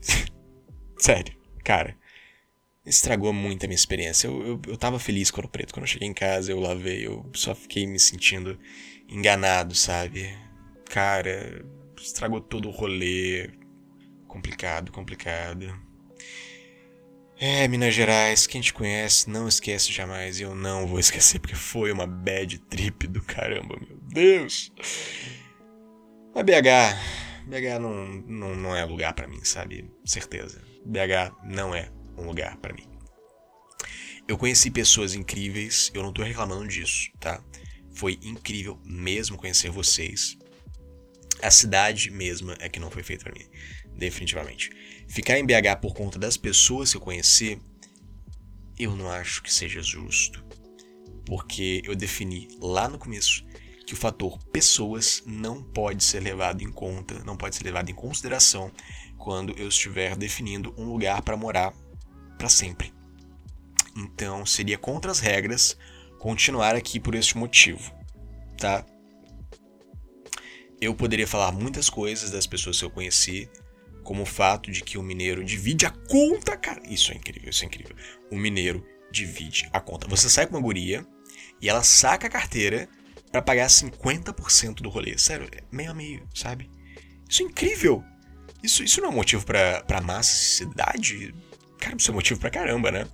Sério, 0.98 1.36
cara. 1.64 1.98
Estragou 2.84 3.32
muito 3.32 3.64
a 3.64 3.68
minha 3.68 3.76
experiência. 3.76 4.28
Eu, 4.28 4.42
eu, 4.42 4.62
eu 4.70 4.78
tava 4.78 4.98
feliz 4.98 5.30
com 5.30 5.40
o 5.40 5.48
preto. 5.48 5.74
Quando 5.74 5.84
eu 5.84 5.88
cheguei 5.88 6.08
em 6.08 6.14
casa, 6.14 6.52
eu 6.52 6.60
lavei. 6.60 7.06
Eu 7.06 7.30
só 7.34 7.54
fiquei 7.54 7.86
me 7.86 8.00
sentindo 8.00 8.58
enganado, 9.08 9.76
sabe? 9.76 10.36
Cara, 10.90 11.64
estragou 12.02 12.42
todo 12.42 12.68
o 12.68 12.72
rolê. 12.72 13.52
Complicado, 14.28 14.92
complicado. 14.92 15.91
É, 17.44 17.68
Minas 17.68 17.96
Gerais, 17.96 18.46
quem 18.46 18.62
te 18.62 18.72
conhece 18.72 19.28
não 19.28 19.48
esquece 19.48 19.92
jamais. 19.92 20.40
E 20.40 20.44
eu 20.44 20.54
não 20.54 20.86
vou 20.86 21.00
esquecer, 21.00 21.40
porque 21.40 21.56
foi 21.56 21.92
uma 21.92 22.06
bad 22.06 22.60
trip 22.60 23.08
do 23.08 23.20
caramba, 23.20 23.76
meu 23.80 23.98
Deus. 23.98 24.72
Mas 26.36 26.44
BH, 26.46 27.48
BH 27.48 27.80
não, 27.82 28.06
não, 28.28 28.56
não 28.56 28.76
é 28.76 28.86
lugar 28.86 29.14
para 29.14 29.28
mim, 29.28 29.44
sabe? 29.44 29.90
Certeza. 30.06 30.62
BH 30.86 31.36
não 31.44 31.74
é 31.74 31.92
um 32.16 32.28
lugar 32.28 32.58
para 32.58 32.76
mim. 32.76 32.88
Eu 34.28 34.38
conheci 34.38 34.70
pessoas 34.70 35.16
incríveis, 35.16 35.90
eu 35.96 36.04
não 36.04 36.14
tô 36.14 36.22
reclamando 36.22 36.68
disso, 36.68 37.10
tá? 37.20 37.44
Foi 37.92 38.20
incrível 38.22 38.80
mesmo 38.86 39.36
conhecer 39.36 39.72
vocês. 39.72 40.38
A 41.42 41.50
cidade 41.50 42.12
mesma 42.12 42.56
é 42.60 42.70
que 42.70 42.80
não 42.80 42.92
foi 42.92 43.04
feita 43.04 43.24
para 43.24 43.34
mim, 43.34 43.46
definitivamente. 43.96 44.70
Ficar 45.08 45.38
em 45.38 45.46
BH 45.46 45.80
por 45.82 45.94
conta 45.94 46.20
das 46.20 46.38
pessoas 46.38 46.92
que 46.92 46.98
eu 46.98 47.02
conheci, 47.02 47.60
eu 48.78 48.96
não 48.96 49.10
acho 49.10 49.42
que 49.42 49.54
seja 49.54 49.82
justo. 49.82 50.44
Porque 51.26 51.82
eu 51.86 51.96
defini 51.96 52.48
lá 52.60 52.88
no 52.88 52.98
começo 52.98 53.46
que 53.86 53.94
o 53.94 53.98
fator 53.98 54.38
pessoas 54.52 55.24
não 55.26 55.62
pode 55.64 56.04
ser 56.04 56.20
levado 56.22 56.62
em 56.62 56.72
conta, 56.72 57.24
não 57.24 57.36
pode 57.36 57.56
ser 57.56 57.64
levado 57.64 57.90
em 57.90 57.94
consideração 57.94 58.72
quando 59.18 59.54
eu 59.58 59.68
estiver 59.68 60.16
definindo 60.16 60.74
um 60.78 60.86
lugar 60.86 61.22
para 61.22 61.38
morar 61.38 61.74
para 62.38 62.50
sempre. 62.50 62.94
Então 63.96 64.46
seria 64.46 64.78
contra 64.78 65.12
as 65.12 65.20
regras 65.20 65.78
continuar 66.20 66.76
aqui 66.76 67.00
por 67.00 67.16
este 67.16 67.38
motivo, 67.38 67.94
tá? 68.58 68.86
Eu 70.82 70.96
poderia 70.96 71.28
falar 71.28 71.52
muitas 71.52 71.90
coisas 71.92 72.32
das 72.32 72.48
pessoas 72.48 72.80
que 72.80 72.84
eu 72.84 72.90
conheci, 72.90 73.48
como 74.04 74.24
o 74.24 74.26
fato 74.26 74.72
de 74.72 74.82
que 74.82 74.98
o 74.98 75.04
mineiro 75.04 75.44
divide 75.44 75.86
a 75.86 75.92
conta, 75.92 76.58
cara. 76.58 76.82
Isso 76.90 77.12
é 77.12 77.16
incrível, 77.16 77.52
isso 77.52 77.64
é 77.64 77.68
incrível. 77.68 77.96
O 78.32 78.36
mineiro 78.36 78.84
divide 79.12 79.70
a 79.72 79.80
conta. 79.80 80.08
Você 80.08 80.28
sai 80.28 80.48
com 80.48 80.56
uma 80.56 80.62
guria 80.62 81.06
e 81.62 81.70
ela 81.70 81.84
saca 81.84 82.26
a 82.26 82.30
carteira 82.30 82.90
para 83.32 83.44
pagar 83.44 83.68
50% 83.68 84.82
do 84.82 84.90
rolê. 84.90 85.18
Sério, 85.20 85.48
é 85.56 85.64
meio 85.72 85.92
a 85.92 85.94
meio, 85.94 86.28
sabe? 86.34 86.68
Isso 87.30 87.44
é 87.44 87.46
incrível. 87.46 88.04
Isso, 88.64 88.84
isso 88.84 89.02
não 89.02 89.10
é 89.10 89.16
motivo 89.16 89.46
pra, 89.46 89.84
pra 89.84 90.02
massa 90.02 90.34
cidade? 90.34 91.34
Cara, 91.80 91.96
isso 91.96 92.10
é 92.10 92.14
motivo 92.14 92.40
pra 92.40 92.50
caramba, 92.50 92.92
né? 92.92 93.08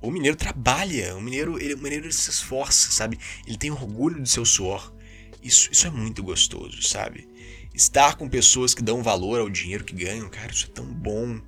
O 0.00 0.10
mineiro 0.10 0.36
trabalha, 0.36 1.16
o 1.16 1.20
mineiro, 1.20 1.60
ele, 1.60 1.74
o 1.74 1.78
mineiro 1.78 2.06
ele 2.06 2.12
se 2.12 2.30
esforça, 2.30 2.90
sabe? 2.90 3.18
Ele 3.46 3.56
tem 3.56 3.70
orgulho 3.70 4.20
do 4.20 4.28
seu 4.28 4.44
suor. 4.44 4.92
Isso, 5.42 5.70
isso 5.72 5.86
é 5.86 5.90
muito 5.90 6.22
gostoso, 6.22 6.82
sabe? 6.82 7.28
Estar 7.74 8.16
com 8.16 8.28
pessoas 8.28 8.74
que 8.74 8.82
dão 8.82 9.02
valor 9.02 9.40
ao 9.40 9.50
dinheiro 9.50 9.84
que 9.84 9.94
ganham, 9.94 10.28
cara, 10.28 10.52
isso 10.52 10.66
é 10.66 10.70
tão 10.70 10.86
bom. 10.86 11.40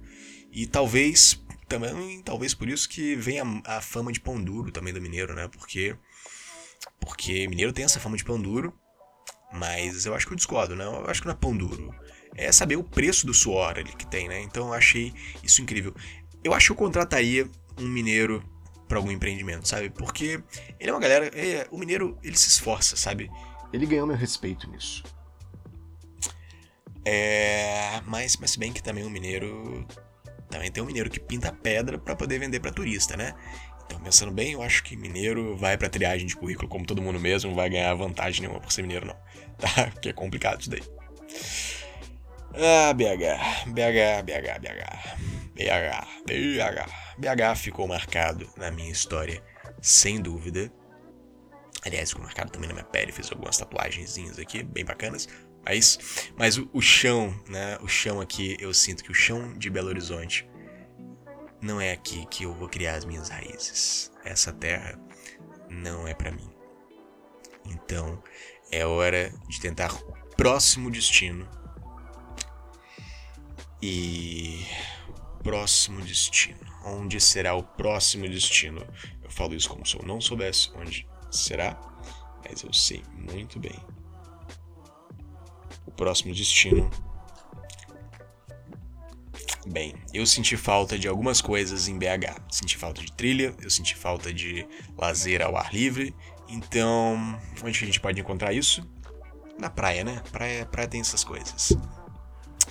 E 0.51 0.67
talvez, 0.67 1.41
também, 1.69 2.21
talvez 2.23 2.55
por 2.55 2.69
isso 2.69 2.89
que 2.89 3.15
vem 3.15 3.41
a, 3.41 3.77
a 3.77 3.81
fama 3.81 4.11
de 4.11 4.21
pão 4.21 4.43
duro 4.43 4.73
também 4.73 4.93
do 4.93 5.01
mineiro, 5.01 5.35
né? 5.35 5.49
Porque, 5.49 5.97
porque 6.99 7.47
mineiro 7.47 7.73
tem 7.73 7.85
essa 7.85 8.01
fama 8.01 8.17
de 8.17 8.25
pão 8.25 8.41
duro, 8.41 8.73
mas 9.53 10.07
eu 10.07 10.15
acho 10.15 10.27
que 10.27 10.33
eu 10.33 10.37
discordo, 10.37 10.75
né? 10.75 10.85
Eu 10.85 11.09
acho 11.09 11.21
que 11.21 11.29
não 11.29 11.35
é 11.35 11.39
pão 11.39 11.57
duro. 11.57 11.95
É 12.35 12.51
saber 12.51 12.77
o 12.77 12.83
preço 12.83 13.27
do 13.27 13.33
suor 13.33 13.79
ali 13.79 13.93
que 13.93 14.07
tem, 14.07 14.29
né? 14.29 14.41
Então 14.41 14.69
eu 14.69 14.75
achei 14.75 15.15
isso 15.43 15.63
incrível. 15.63 15.95
Eu 16.43 16.53
acho 16.53 16.67
que 16.67 16.73
eu 16.73 16.77
contrataria 16.77 17.49
um 17.79 17.87
mineiro 17.87 18.43
para 18.89 18.99
algum 18.99 19.11
empreendimento, 19.11 19.69
sabe? 19.69 19.91
Porque 19.91 20.43
ele 20.81 20.91
é 20.91 20.93
uma 20.93 21.01
galera. 21.01 21.27
É, 21.27 21.67
o 21.71 21.79
mineiro, 21.79 22.19
ele 22.23 22.37
se 22.37 22.49
esforça, 22.49 22.97
sabe? 22.97 23.31
Ele 23.75 23.87
ganhou 23.87 24.07
meu 24.07 24.17
respeito 24.17 24.71
nisso. 24.71 25.03
É, 27.05 28.01
mas, 28.07 28.37
mas 28.37 28.55
bem 28.55 28.73
que 28.73 28.81
também 28.81 29.03
o 29.05 29.11
mineiro. 29.11 29.85
Também 30.49 30.71
tem 30.71 30.81
um 30.81 30.87
mineiro 30.87 31.11
que 31.11 31.19
pinta 31.19 31.51
pedra 31.51 31.99
para 31.99 32.15
poder 32.15 32.39
vender 32.39 32.61
para 32.61 32.71
turista, 32.71 33.17
né? 33.17 33.35
Então, 33.85 33.99
pensando 33.99 34.31
bem, 34.31 34.53
eu 34.53 34.63
acho 34.63 34.85
que 34.85 34.97
mineiro 34.97 35.57
vai 35.57 35.77
pra 35.77 35.89
triagem 35.89 36.25
de 36.25 36.37
currículo 36.37 36.69
como 36.69 36.87
todo 36.87 37.03
mundo 37.03 37.19
mesmo, 37.19 37.51
não 37.51 37.57
vai 37.57 37.69
ganhar 37.69 37.93
vantagem 37.95 38.43
nenhuma 38.43 38.61
por 38.61 38.71
ser 38.71 38.83
mineiro, 38.83 39.07
não. 39.07 39.17
Tá? 39.59 39.91
Porque 39.91 40.11
é 40.11 40.13
complicado 40.13 40.61
isso 40.61 40.71
daí. 40.71 40.83
Ah, 42.55 42.93
BH, 42.93 43.73
BH, 43.73 44.23
BH, 44.23 44.61
BH. 44.61 45.35
BH, 45.55 46.07
BH. 46.27 47.19
BH 47.19 47.57
ficou 47.57 47.89
marcado 47.89 48.49
na 48.57 48.71
minha 48.71 48.91
história, 48.91 49.43
sem 49.83 50.21
dúvida. 50.21 50.73
Aliás, 51.85 52.11
ficou 52.11 52.25
marcado 52.25 52.51
também 52.51 52.69
na 52.69 52.75
minha 52.75 52.85
pele, 52.85 53.13
fiz 53.13 53.31
algumas 53.31 53.59
tatuagenzinhas 53.59 54.39
aqui, 54.39 54.63
bem 54.63 54.85
bacanas. 54.85 55.29
Mas, 55.65 56.31
mas 56.37 56.57
o, 56.57 56.69
o 56.73 56.81
chão, 56.81 57.35
né? 57.49 57.79
O 57.81 57.89
chão 57.89 58.21
aqui, 58.21 58.57
eu 58.59 58.73
sinto 58.73 59.05
que 59.05 59.11
o 59.11 59.15
chão 59.15 59.57
de 59.59 59.71
Belo 59.71 59.89
Horizonte 59.89 60.49
não 61.61 61.81
é 61.81 61.93
aqui 61.93 62.27
que 62.27 62.45
eu 62.45 62.55
vou 62.55 62.69
criar 62.69 62.95
as 62.95 63.05
minhas 63.05 63.29
raízes. 63.29 64.11
Essa 64.25 64.53
terra 64.53 64.99
não 65.69 66.07
é 66.07 66.15
para 66.15 66.31
mim. 66.31 66.51
Então, 67.67 68.23
é 68.71 68.85
hora 68.85 69.33
de 69.49 69.61
tentar 69.61 69.95
o 69.95 70.37
próximo 70.37 70.91
destino. 70.91 71.49
E 73.81 74.67
próximo 75.43 76.01
destino. 76.03 76.59
Onde 76.85 77.21
será 77.21 77.55
o 77.55 77.63
próximo 77.63 78.29
destino? 78.29 78.87
Eu 79.23 79.31
falo 79.31 79.55
isso 79.55 79.69
como 79.69 79.87
se 79.87 79.97
eu 79.97 80.03
não 80.05 80.21
soubesse 80.21 80.71
onde 80.75 81.07
será, 81.37 81.79
mas 82.49 82.63
eu 82.63 82.73
sei 82.73 83.03
muito 83.13 83.59
bem. 83.59 83.79
O 85.87 85.91
próximo 85.91 86.35
destino. 86.35 86.91
Bem, 89.67 89.95
eu 90.13 90.27
senti 90.27 90.57
falta 90.57 90.99
de 90.99 91.09
algumas 91.09 91.41
coisas 91.41 91.89
em 91.89 91.99
BH. 91.99 92.37
Senti 92.51 92.77
falta 92.77 93.01
de 93.01 93.11
trilha, 93.13 93.55
eu 93.63 93.71
senti 93.71 93.95
falta 93.95 94.33
de 94.33 94.67
lazer 94.97 95.43
ao 95.43 95.57
ar 95.57 95.73
livre. 95.73 96.15
Então, 96.49 97.39
onde 97.63 97.83
a 97.83 97.87
gente 97.87 98.01
pode 98.01 98.21
encontrar 98.21 98.53
isso? 98.53 98.87
Na 99.59 99.71
praia, 99.71 100.05
né? 100.05 100.23
Praia, 100.31 100.67
praia 100.67 100.89
tem 100.89 101.01
essas 101.01 101.25
coisas. 101.25 101.73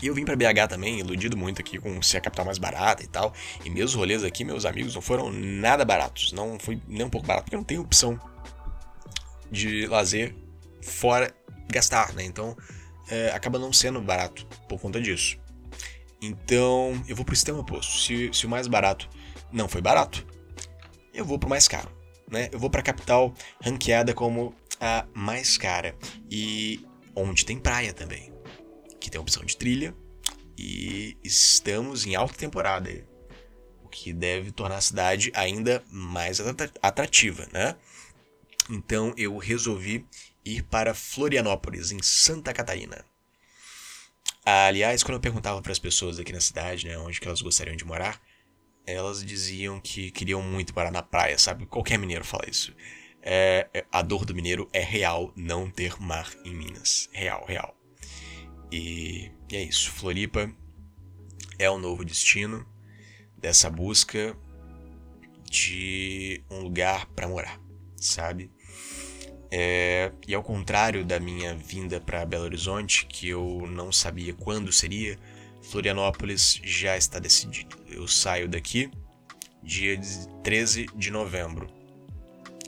E 0.02 0.08
eu 0.08 0.14
vim 0.14 0.26
para 0.26 0.36
BH 0.36 0.68
também, 0.70 1.00
iludido 1.00 1.38
muito 1.38 1.62
aqui 1.62 1.80
com 1.80 2.02
ser 2.02 2.18
a 2.18 2.22
capital 2.22 2.46
mais 2.46 2.58
barata 2.58 3.04
e 3.04 3.08
tal. 3.08 3.34
E 3.64 3.70
meus 3.70 3.94
rolês 3.94 4.24
aqui, 4.24 4.44
meus 4.44 4.66
amigos, 4.66 4.94
não 4.94 5.02
foram 5.02 5.32
nada 5.32 5.84
baratos. 5.86 6.32
Não 6.34 6.60
foi 6.60 6.80
nem 6.88 7.06
um 7.06 7.10
pouco 7.10 7.26
barato, 7.26 7.46
porque 7.46 7.56
não 7.56 7.64
tenho 7.64 7.82
opção 7.82 8.20
de 9.54 9.88
lazer 9.88 10.36
fora 10.82 11.34
gastar, 11.72 12.14
né? 12.14 12.24
Então 12.24 12.58
é, 13.10 13.30
acaba 13.30 13.58
não 13.58 13.72
sendo 13.72 14.02
barato 14.02 14.46
por 14.68 14.80
conta 14.80 15.00
disso. 15.00 15.38
Então 16.22 17.02
eu 17.08 17.16
vou 17.16 17.24
pro 17.24 17.36
sistema 17.36 17.60
oposto. 17.60 18.00
Se, 18.00 18.30
se 18.34 18.46
o 18.46 18.50
mais 18.50 18.68
barato 18.68 19.08
não 19.52 19.68
foi 19.70 19.82
barato, 19.82 20.26
eu 21.14 21.24
vou 21.24 21.40
pro 21.40 21.50
mais 21.50 21.68
caro. 21.68 21.92
Né? 22.30 22.50
Eu 22.52 22.60
vou 22.60 22.70
pra 22.70 22.82
capital 22.82 23.34
ranqueada 23.62 24.14
como 24.14 24.54
a 24.80 25.06
mais 25.14 25.58
cara. 25.58 25.96
E 26.30 26.86
onde 27.16 27.46
tem 27.46 27.60
praia 27.60 27.94
também 27.94 28.34
que 29.04 29.12
tem 29.12 29.20
opção 29.20 29.44
de 29.44 29.58
trilha, 29.58 29.94
e 30.58 31.18
estamos 31.24 32.06
em 32.06 32.16
alta 32.16 32.36
temporada, 32.36 32.90
o 33.84 33.90
que 33.90 34.14
deve 34.14 34.52
tornar 34.52 34.78
a 34.78 34.82
cidade 34.82 35.30
ainda 35.36 35.84
mais 35.92 36.40
atrativa, 36.82 37.46
né? 37.52 37.76
Então 38.70 39.14
eu 39.18 39.38
resolvi 39.38 40.06
ir 40.46 40.64
para 40.64 40.94
Florianópolis, 40.94 41.92
em 41.92 42.02
Santa 42.02 42.54
Catarina. 42.54 43.06
Aliás, 44.46 45.04
quando 45.04 45.16
eu 45.16 45.22
perguntava 45.22 45.62
para 45.62 45.72
as 45.72 45.80
pessoas 45.80 46.20
aqui 46.20 46.34
na 46.34 46.42
cidade, 46.42 46.86
né, 46.86 46.98
onde 46.98 47.20
que 47.20 47.28
elas 47.28 47.42
gostariam 47.42 47.76
de 47.76 47.86
morar, 47.86 48.22
elas 48.86 49.24
diziam 49.24 49.80
que 49.80 50.12
queriam 50.12 50.42
muito 50.42 50.74
morar 50.76 50.92
na 50.92 51.02
praia, 51.02 51.38
sabe? 51.38 51.66
Qualquer 51.66 51.98
mineiro 51.98 52.26
fala 52.26 52.44
isso. 52.50 52.76
É, 53.22 53.70
é 53.74 53.86
a 53.90 54.02
dor 54.02 54.26
do 54.26 54.36
mineiro 54.36 54.70
é 54.74 54.82
real 54.82 55.32
não 55.36 55.70
ter 55.70 56.00
mar 56.02 56.30
em 56.44 56.54
Minas. 56.54 57.10
Real, 57.14 57.46
real. 57.46 57.74
E, 58.70 59.32
e 59.50 59.56
é 59.56 59.64
isso. 59.64 59.92
Floripa 59.92 60.54
é 61.58 61.70
o 61.70 61.78
novo 61.78 62.04
destino 62.04 62.68
dessa 63.38 63.70
busca 63.70 64.36
de 65.50 66.44
um 66.50 66.60
lugar 66.60 67.06
para 67.08 67.28
morar, 67.28 67.60
sabe? 68.06 68.52
É, 69.52 70.12
e 70.28 70.34
ao 70.34 70.42
contrário 70.42 71.06
da 71.06 71.20
minha 71.20 71.54
vinda 71.54 72.02
para 72.02 72.26
Belo 72.26 72.46
Horizonte, 72.46 73.06
que 73.06 73.30
eu 73.30 73.68
não 73.70 73.92
sabia 73.92 74.34
quando 74.34 74.72
seria, 74.72 75.18
Florianópolis 75.62 76.60
já 76.64 76.98
está 76.98 77.20
decidido. 77.20 77.78
Eu 77.88 78.08
saio 78.08 78.48
daqui 78.48 78.90
dia 79.62 80.00
13 80.44 80.88
de 80.96 81.12
novembro. 81.12 81.68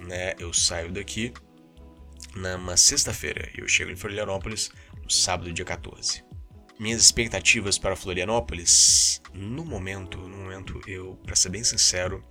Né? 0.01 0.35
Eu 0.39 0.53
saio 0.53 0.91
daqui 0.91 1.33
numa 2.35 2.77
sexta-feira. 2.77 3.49
Eu 3.57 3.67
chego 3.67 3.91
em 3.91 3.95
Florianópolis 3.95 4.71
no 5.03 5.09
sábado, 5.09 5.51
dia 5.51 5.65
14. 5.65 6.23
Minhas 6.79 7.01
expectativas 7.01 7.77
para 7.77 7.95
Florianópolis, 7.95 9.21
no 9.33 9.63
momento, 9.65 10.17
no 10.17 10.37
momento, 10.37 10.81
eu, 10.85 11.17
para 11.25 11.35
ser 11.35 11.49
bem 11.49 11.63
sincero, 11.63 12.23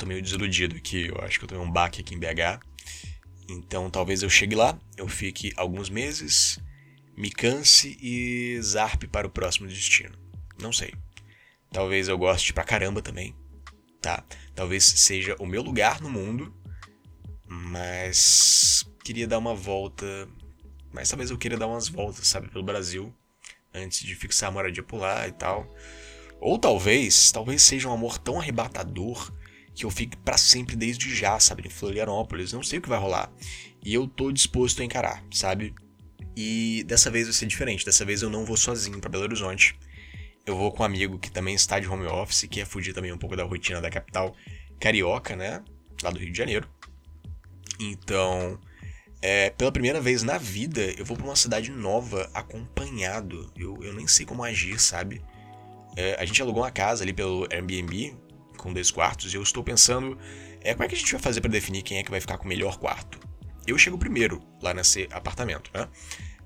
tô 0.00 0.06
meio 0.06 0.22
desiludido 0.22 0.76
aqui. 0.76 1.08
Eu 1.08 1.20
acho 1.20 1.38
que 1.38 1.44
eu 1.44 1.48
tenho 1.48 1.60
um 1.60 1.70
baque 1.70 2.00
aqui 2.00 2.14
em 2.14 2.18
BH. 2.18 2.60
Então 3.48 3.90
talvez 3.90 4.22
eu 4.22 4.30
chegue 4.30 4.54
lá, 4.54 4.78
eu 4.96 5.08
fique 5.08 5.52
alguns 5.56 5.90
meses, 5.90 6.58
me 7.16 7.30
canse 7.30 7.98
e 8.00 8.60
zarpe 8.62 9.06
para 9.06 9.26
o 9.26 9.30
próximo 9.30 9.68
destino. 9.68 10.16
Não 10.60 10.72
sei. 10.72 10.94
Talvez 11.72 12.08
eu 12.08 12.16
goste 12.16 12.52
pra 12.52 12.64
caramba 12.64 13.02
também, 13.02 13.34
tá? 14.00 14.24
Talvez 14.54 14.84
seja 14.84 15.36
o 15.38 15.46
meu 15.46 15.62
lugar 15.62 16.00
no 16.00 16.08
mundo, 16.08 16.54
mas 17.46 18.84
queria 19.04 19.26
dar 19.26 19.38
uma 19.38 19.54
volta. 19.54 20.28
Mas 20.92 21.08
talvez 21.08 21.30
eu 21.30 21.38
queira 21.38 21.56
dar 21.56 21.66
umas 21.66 21.88
voltas, 21.88 22.26
sabe, 22.26 22.48
pelo 22.48 22.64
Brasil, 22.64 23.14
antes 23.72 24.00
de 24.00 24.14
fixar 24.14 24.48
a 24.48 24.52
moradia 24.52 24.82
por 24.82 24.98
lá 24.98 25.28
e 25.28 25.32
tal. 25.32 25.72
Ou 26.40 26.58
talvez, 26.58 27.30
talvez 27.30 27.62
seja 27.62 27.88
um 27.88 27.92
amor 27.92 28.18
tão 28.18 28.40
arrebatador 28.40 29.32
que 29.80 29.86
eu 29.86 29.90
fique 29.90 30.14
para 30.18 30.36
sempre 30.36 30.76
desde 30.76 31.14
já, 31.14 31.40
sabe, 31.40 31.66
em 31.66 31.70
Florianópolis. 31.70 32.52
Não 32.52 32.62
sei 32.62 32.78
o 32.78 32.82
que 32.82 32.88
vai 32.88 32.98
rolar. 32.98 33.32
E 33.82 33.94
eu 33.94 34.06
tô 34.06 34.30
disposto 34.30 34.82
a 34.82 34.84
encarar, 34.84 35.24
sabe? 35.32 35.74
E 36.36 36.84
dessa 36.86 37.10
vez 37.10 37.26
vai 37.26 37.32
ser 37.32 37.46
diferente. 37.46 37.82
Dessa 37.82 38.04
vez 38.04 38.20
eu 38.20 38.28
não 38.28 38.44
vou 38.44 38.58
sozinho 38.58 39.00
para 39.00 39.08
Belo 39.08 39.24
Horizonte. 39.24 39.78
Eu 40.44 40.54
vou 40.54 40.70
com 40.70 40.82
um 40.82 40.86
amigo 40.86 41.18
que 41.18 41.30
também 41.30 41.54
está 41.54 41.80
de 41.80 41.88
home 41.88 42.06
office, 42.06 42.46
que 42.46 42.60
é 42.60 42.66
fugir 42.66 42.92
também 42.92 43.10
um 43.10 43.16
pouco 43.16 43.34
da 43.34 43.42
rotina 43.42 43.80
da 43.80 43.88
capital 43.88 44.36
carioca, 44.78 45.34
né? 45.34 45.64
Lá 46.02 46.10
do 46.10 46.18
Rio 46.18 46.30
de 46.30 46.36
Janeiro. 46.36 46.68
Então, 47.80 48.60
é, 49.22 49.48
pela 49.48 49.72
primeira 49.72 49.98
vez 49.98 50.22
na 50.22 50.36
vida, 50.36 50.82
eu 50.98 51.06
vou 51.06 51.16
para 51.16 51.24
uma 51.24 51.36
cidade 51.36 51.70
nova 51.70 52.30
acompanhado. 52.34 53.50
Eu, 53.56 53.78
eu 53.82 53.94
nem 53.94 54.06
sei 54.06 54.26
como 54.26 54.44
agir, 54.44 54.78
sabe? 54.78 55.22
É, 55.96 56.16
a 56.20 56.26
gente 56.26 56.42
alugou 56.42 56.64
uma 56.64 56.70
casa 56.70 57.02
ali 57.02 57.14
pelo 57.14 57.48
Airbnb, 57.50 58.14
com 58.60 58.72
dois 58.72 58.90
quartos, 58.90 59.32
e 59.32 59.36
eu 59.36 59.42
estou 59.42 59.62
pensando 59.62 60.18
é, 60.60 60.72
como 60.72 60.84
é 60.84 60.88
que 60.88 60.94
a 60.94 60.98
gente 60.98 61.12
vai 61.12 61.20
fazer 61.20 61.40
para 61.40 61.50
definir 61.50 61.82
quem 61.82 61.98
é 61.98 62.02
que 62.02 62.10
vai 62.10 62.20
ficar 62.20 62.38
com 62.38 62.44
o 62.44 62.48
melhor 62.48 62.78
quarto. 62.78 63.18
Eu 63.66 63.76
chego 63.78 63.98
primeiro 63.98 64.42
lá 64.62 64.74
nesse 64.74 65.08
apartamento, 65.10 65.70
né? 65.74 65.88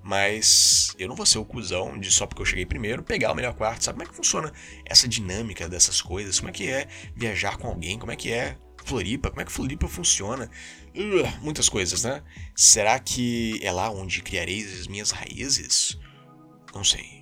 Mas 0.03 0.95
eu 0.99 1.09
não 1.09 1.17
vou 1.17 1.25
ser 1.25 1.39
o 1.39 1.45
cuzão 1.45 1.99
de 1.99 2.11
só 2.13 2.27
porque 2.27 2.43
eu 2.43 2.47
cheguei 2.47 2.67
primeiro 2.67 3.03
pegar 3.03 3.33
o 3.33 3.35
melhor 3.35 3.55
quarto, 3.55 3.83
sabe 3.83 3.97
como 3.97 4.09
é 4.09 4.11
que 4.11 4.17
funciona 4.17 4.53
essa 4.85 5.09
dinâmica 5.09 5.67
dessas 5.67 6.03
coisas? 6.03 6.39
Como 6.39 6.51
é 6.51 6.53
que 6.53 6.69
é 6.69 6.87
viajar 7.17 7.57
com 7.57 7.69
alguém? 7.69 7.99
Como 7.99 8.13
é 8.13 8.17
que 8.17 8.31
é 8.31 8.59
Floripa? 8.85 9.31
Como 9.31 9.41
é 9.41 9.45
que 9.47 9.53
Floripa 9.53 9.89
funciona? 9.89 10.51
Uh, 10.95 11.43
muitas 11.43 11.71
coisas, 11.71 12.05
né? 12.05 12.23
Será 12.55 12.99
que 12.99 13.59
é 13.63 13.73
lá 13.73 13.91
onde 13.91 14.21
criarei 14.21 14.63
as 14.63 14.87
minhas 14.87 15.11
raízes? 15.11 15.99
Não 16.75 16.85
sei. 16.85 17.14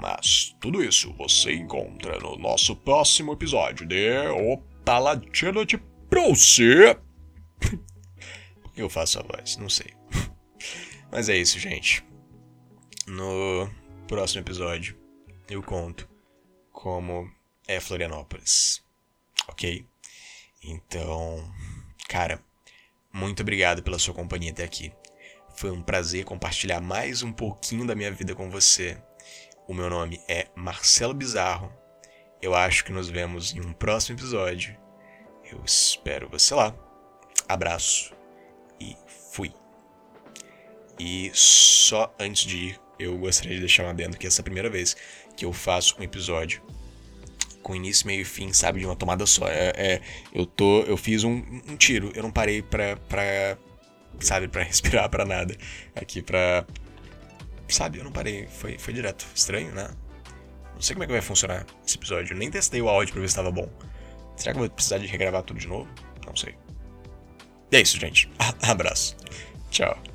Mas 0.00 0.56
tudo 0.58 0.82
isso 0.82 1.12
você 1.12 1.52
encontra 1.52 2.18
no 2.18 2.34
nosso 2.36 2.74
próximo 2.74 3.34
episódio 3.34 3.86
de 3.86 4.16
O 4.28 4.56
Paladino 4.82 5.66
de 5.66 5.76
Bruce. 6.08 6.64
Por 8.62 8.72
que 8.72 8.80
eu 8.80 8.88
faço 8.88 9.18
a 9.18 9.22
voz? 9.22 9.58
Não 9.58 9.68
sei. 9.68 9.92
Mas 11.12 11.28
é 11.28 11.36
isso, 11.36 11.58
gente. 11.58 12.02
No 13.06 13.70
próximo 14.08 14.40
episódio 14.40 14.98
eu 15.50 15.62
conto 15.62 16.08
como 16.72 17.30
é 17.68 17.78
Florianópolis. 17.78 18.82
Ok? 19.48 19.84
Então, 20.64 21.52
cara, 22.08 22.42
muito 23.12 23.42
obrigado 23.42 23.82
pela 23.82 23.98
sua 23.98 24.14
companhia 24.14 24.50
até 24.50 24.64
aqui. 24.64 24.90
Foi 25.56 25.70
um 25.70 25.82
prazer 25.82 26.24
compartilhar 26.24 26.80
mais 26.80 27.22
um 27.22 27.30
pouquinho 27.30 27.86
da 27.86 27.94
minha 27.94 28.10
vida 28.10 28.34
com 28.34 28.48
você. 28.48 28.98
O 29.70 29.72
meu 29.72 29.88
nome 29.88 30.20
é 30.26 30.48
Marcelo 30.56 31.14
Bizarro. 31.14 31.72
Eu 32.42 32.56
acho 32.56 32.84
que 32.84 32.90
nos 32.90 33.08
vemos 33.08 33.54
em 33.54 33.60
um 33.60 33.72
próximo 33.72 34.18
episódio. 34.18 34.76
Eu 35.48 35.62
espero 35.64 36.28
você 36.28 36.52
lá. 36.56 36.74
Abraço 37.48 38.12
e 38.80 38.96
fui. 39.32 39.52
E 40.98 41.30
só 41.32 42.12
antes 42.18 42.46
de 42.46 42.56
ir, 42.56 42.80
eu 42.98 43.16
gostaria 43.16 43.54
de 43.54 43.60
deixar 43.60 43.84
um 43.84 43.90
adendo 43.90 44.16
que 44.16 44.26
essa 44.26 44.40
é 44.40 44.42
a 44.42 44.42
primeira 44.42 44.68
vez 44.68 44.96
que 45.36 45.44
eu 45.44 45.52
faço 45.52 45.94
um 46.00 46.02
episódio 46.02 46.60
com 47.62 47.72
início, 47.72 48.08
meio 48.08 48.22
e 48.22 48.24
fim, 48.24 48.52
sabe, 48.52 48.80
de 48.80 48.86
uma 48.86 48.96
tomada 48.96 49.24
só. 49.24 49.46
É, 49.46 49.72
é 49.76 50.02
eu 50.34 50.46
tô, 50.46 50.80
eu 50.80 50.96
fiz 50.96 51.22
um, 51.22 51.44
um, 51.68 51.76
tiro, 51.76 52.10
eu 52.16 52.24
não 52.24 52.32
parei 52.32 52.60
pra, 52.60 52.96
pra 53.08 53.56
sabe, 54.18 54.48
pra 54.48 54.64
respirar 54.66 55.08
pra 55.08 55.24
nada 55.24 55.56
aqui, 55.94 56.20
pra, 56.22 56.66
sabe, 57.74 57.98
eu 57.98 58.04
não 58.04 58.12
parei, 58.12 58.46
foi, 58.46 58.78
foi 58.78 58.92
direto. 58.92 59.26
Estranho, 59.34 59.72
né? 59.72 59.90
Não 60.74 60.80
sei 60.80 60.94
como 60.94 61.04
é 61.04 61.06
que 61.06 61.12
vai 61.12 61.22
funcionar 61.22 61.66
esse 61.86 61.96
episódio, 61.96 62.34
eu 62.34 62.38
nem 62.38 62.50
testei 62.50 62.80
o 62.80 62.88
áudio 62.88 63.12
pra 63.12 63.20
ver 63.20 63.28
se 63.28 63.36
tava 63.36 63.50
bom. 63.50 63.68
Será 64.36 64.52
que 64.52 64.58
eu 64.58 64.66
vou 64.66 64.70
precisar 64.70 64.98
de 64.98 65.06
regravar 65.06 65.42
tudo 65.42 65.60
de 65.60 65.68
novo? 65.68 65.88
Não 66.26 66.34
sei. 66.34 66.54
E 67.70 67.76
é 67.76 67.80
isso, 67.80 67.98
gente. 67.98 68.30
Abraço. 68.62 69.16
Tchau. 69.70 70.09